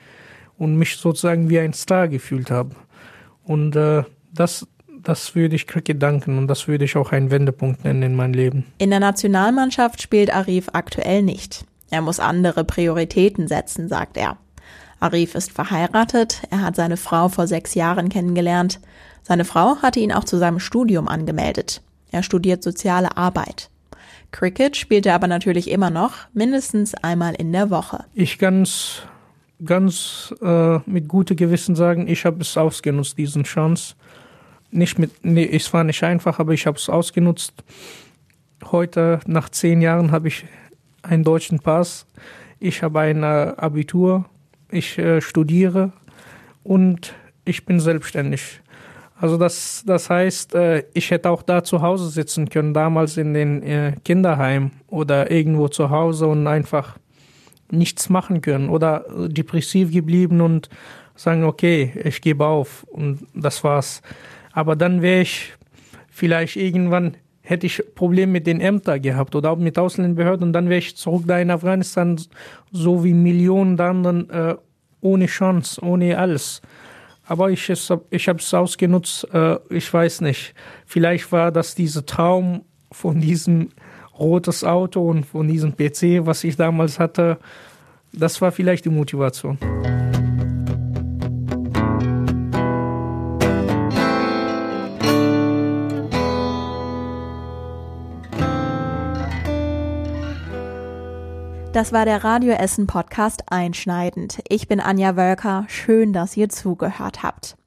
und 0.58 0.76
mich 0.76 0.98
sozusagen 0.98 1.50
wie 1.50 1.60
ein 1.60 1.74
Star 1.74 2.08
gefühlt 2.08 2.50
habe. 2.50 2.72
Und 3.44 3.76
äh, 3.76 4.04
das, 4.34 4.68
das 5.02 5.36
würde 5.36 5.56
ich 5.56 5.68
Cricket 5.68 6.02
danken 6.02 6.38
und 6.38 6.48
das 6.48 6.68
würde 6.68 6.86
ich 6.86 6.96
auch 6.96 7.12
einen 7.12 7.30
Wendepunkt 7.30 7.84
nennen 7.84 8.02
in 8.02 8.16
meinem 8.16 8.34
Leben. 8.34 8.66
In 8.80 8.90
der 8.90 9.00
Nationalmannschaft 9.00 10.02
spielt 10.02 10.34
Arif 10.34 10.70
aktuell 10.74 11.22
nicht. 11.22 11.66
Er 11.92 12.02
muss 12.02 12.20
andere 12.20 12.64
Prioritäten 12.64 13.48
setzen, 13.48 13.88
sagt 13.88 14.18
er. 14.18 14.38
Arif 15.04 15.36
ist 15.36 15.52
verheiratet, 15.52 16.44
er 16.50 16.62
hat 16.62 16.78
seine 16.78 16.96
Frau 16.96 17.28
vor 17.28 17.46
sechs 17.46 17.76
Jahren 17.76 18.08
kennengelernt. 18.08 18.80
Seine 19.22 19.44
Frau 19.44 19.76
hatte 19.82 20.00
ihn 20.00 20.14
auch 20.14 20.24
zu 20.24 20.38
seinem 20.38 20.60
Studium 20.60 21.10
angemeldet. 21.10 21.82
Er 22.12 22.24
studiert 22.24 22.64
soziale 22.64 23.18
Arbeit. 23.18 23.70
Cricket 24.32 24.78
spielt 24.78 25.06
er 25.06 25.16
aber 25.16 25.28
natürlich 25.28 25.70
immer 25.70 25.90
noch, 25.90 26.14
mindestens 26.34 26.96
einmal 26.96 27.36
in 27.36 27.52
der 27.52 27.70
Woche. 27.70 28.06
Ich 28.14 28.40
ganz, 28.40 29.02
ganz 29.64 30.34
äh, 30.42 30.80
mit 30.86 31.10
gutem 31.10 31.36
Gewissen 31.36 31.76
sagen, 31.76 32.08
ich 32.08 32.26
habe 32.26 32.40
es 32.42 32.56
ausgenutzt, 32.58 33.18
diesen 33.18 33.44
Chance. 33.44 33.96
Nicht 34.72 35.00
mit, 35.00 35.12
nee, 35.24 35.48
es 35.52 35.72
war 35.74 35.84
nicht 35.84 36.04
einfach, 36.04 36.40
aber 36.40 36.54
ich 36.54 36.66
habe 36.66 36.78
es 36.78 36.90
ausgenutzt. 36.90 37.54
Heute, 38.72 39.20
nach 39.28 39.50
zehn 39.50 39.82
Jahren, 39.82 40.12
habe 40.12 40.30
ich 40.30 40.46
einen 41.02 41.26
deutschen 41.26 41.60
Pass. 41.60 42.06
Ich 42.60 42.82
habe 42.82 43.02
ein 43.02 43.22
äh, 43.24 43.54
Abitur. 43.58 44.26
Ich 44.74 44.98
äh, 44.98 45.22
studiere 45.22 45.94
und 46.64 47.14
ich 47.46 47.66
bin 47.66 47.80
selbstständig. 47.80 48.62
Also 49.20 49.38
das, 49.38 49.84
das 49.86 50.10
heißt, 50.10 50.56
äh, 50.56 50.84
ich 50.94 51.12
hätte 51.12 51.30
auch 51.30 51.44
da 51.44 51.64
zu 51.64 51.82
Hause 51.82 52.10
sitzen 52.10 52.50
können, 52.50 52.74
damals 52.74 53.18
in 53.18 53.34
den 53.36 53.62
äh, 53.62 53.94
Kinderheim 54.04 54.72
oder 54.88 55.30
irgendwo 55.30 55.68
zu 55.68 55.92
Hause 55.92 56.26
und 56.28 56.48
einfach 56.48 56.98
nichts 57.70 58.10
machen 58.10 58.42
können 58.42 58.70
oder 58.70 59.06
depressiv 59.28 59.92
geblieben 59.92 60.42
und 60.42 60.70
sagen, 61.16 61.44
okay, 61.44 61.94
ich 62.04 62.22
gebe 62.22 62.46
auf 62.46 62.84
und 62.86 63.28
das 63.36 63.64
war's. 63.64 64.02
Aber 64.52 64.76
dann 64.76 65.04
wäre 65.04 65.22
ich 65.22 65.54
vielleicht 66.10 66.56
irgendwann 66.56 67.16
hätte 67.44 67.68
ich 67.68 67.84
Probleme 67.94 68.32
mit 68.32 68.48
den 68.48 68.60
Ämtern 68.60 69.02
gehabt 69.02 69.36
oder 69.36 69.52
auch 69.52 69.58
mit 69.58 69.78
Ausländerbehörden 69.78 70.48
und 70.48 70.54
dann 70.54 70.70
wäre 70.70 70.80
ich 70.80 70.98
zurück 70.98 71.24
da 71.28 71.38
in 71.38 71.52
Afghanistan, 71.52 72.20
so 72.72 73.04
wie 73.04 73.14
Millionen 73.14 73.80
anderen, 73.80 74.30
äh, 74.32 74.56
ohne 75.02 75.28
Chance, 75.28 75.80
ohne 75.84 76.18
alles 76.18 76.62
aber 77.26 77.50
ich, 77.50 77.70
ich 77.70 78.28
habe 78.28 78.40
es 78.40 78.54
ausgenutzt. 78.54 79.28
Äh, 79.34 79.58
ich 79.70 79.92
weiß 79.92 80.22
nicht. 80.22 80.54
Vielleicht 80.86 81.32
war 81.32 81.52
das 81.52 81.76
dieser 81.76 82.06
Traum 82.06 82.64
von 82.92 83.20
diesem 83.20 83.70
rotes 84.20 84.64
Auto 84.64 85.10
und 85.10 85.26
von 85.26 85.48
diesem 85.48 85.76
PC, 85.76 86.26
was 86.26 86.44
ich 86.44 86.56
damals 86.56 87.00
hatte. 87.00 87.38
Das 88.12 88.42
war 88.42 88.52
vielleicht 88.52 88.86
die 88.86 88.90
Motivation. 88.90 89.58
Das 101.74 101.92
war 101.92 102.06
der 102.06 102.24
Radio 102.24 102.54
Essen 102.54 102.86
Podcast 102.86 103.46
Einschneidend. 103.48 104.44
Ich 104.48 104.68
bin 104.68 104.80
Anja 104.80 105.16
Wölker. 105.16 105.66
Schön, 105.68 106.14
dass 106.14 106.38
ihr 106.38 106.50
zugehört 106.50 107.24
habt. 107.24 107.58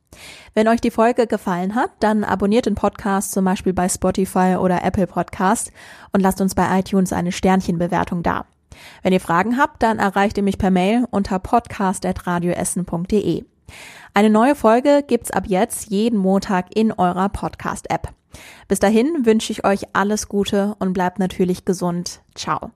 Wenn 0.54 0.68
euch 0.68 0.80
die 0.80 0.92
Folge 0.92 1.26
gefallen 1.26 1.74
hat, 1.74 1.90
dann 1.98 2.22
abonniert 2.22 2.66
den 2.66 2.76
Podcast 2.76 3.32
zum 3.32 3.44
Beispiel 3.44 3.72
bei 3.72 3.88
Spotify 3.88 4.58
oder 4.60 4.84
Apple 4.84 5.08
Podcast 5.08 5.72
und 6.12 6.20
lasst 6.20 6.40
uns 6.40 6.54
bei 6.54 6.78
iTunes 6.78 7.12
eine 7.12 7.32
Sternchenbewertung 7.32 8.22
da. 8.22 8.46
Wenn 9.02 9.12
ihr 9.12 9.18
Fragen 9.18 9.58
habt, 9.58 9.82
dann 9.82 9.98
erreicht 9.98 10.36
ihr 10.36 10.44
mich 10.44 10.58
per 10.58 10.70
Mail 10.70 11.04
unter 11.10 11.40
podcast.radioessen.de. 11.40 13.44
Eine 14.14 14.30
neue 14.30 14.54
Folge 14.54 15.02
gibt's 15.04 15.32
ab 15.32 15.48
jetzt 15.48 15.90
jeden 15.90 16.20
Montag 16.20 16.76
in 16.76 16.92
eurer 16.92 17.28
Podcast-App. 17.28 18.10
Bis 18.68 18.78
dahin 18.78 19.26
wünsche 19.26 19.50
ich 19.50 19.64
euch 19.64 19.86
alles 19.94 20.28
Gute 20.28 20.76
und 20.78 20.92
bleibt 20.92 21.18
natürlich 21.18 21.64
gesund. 21.64 22.20
Ciao. 22.36 22.70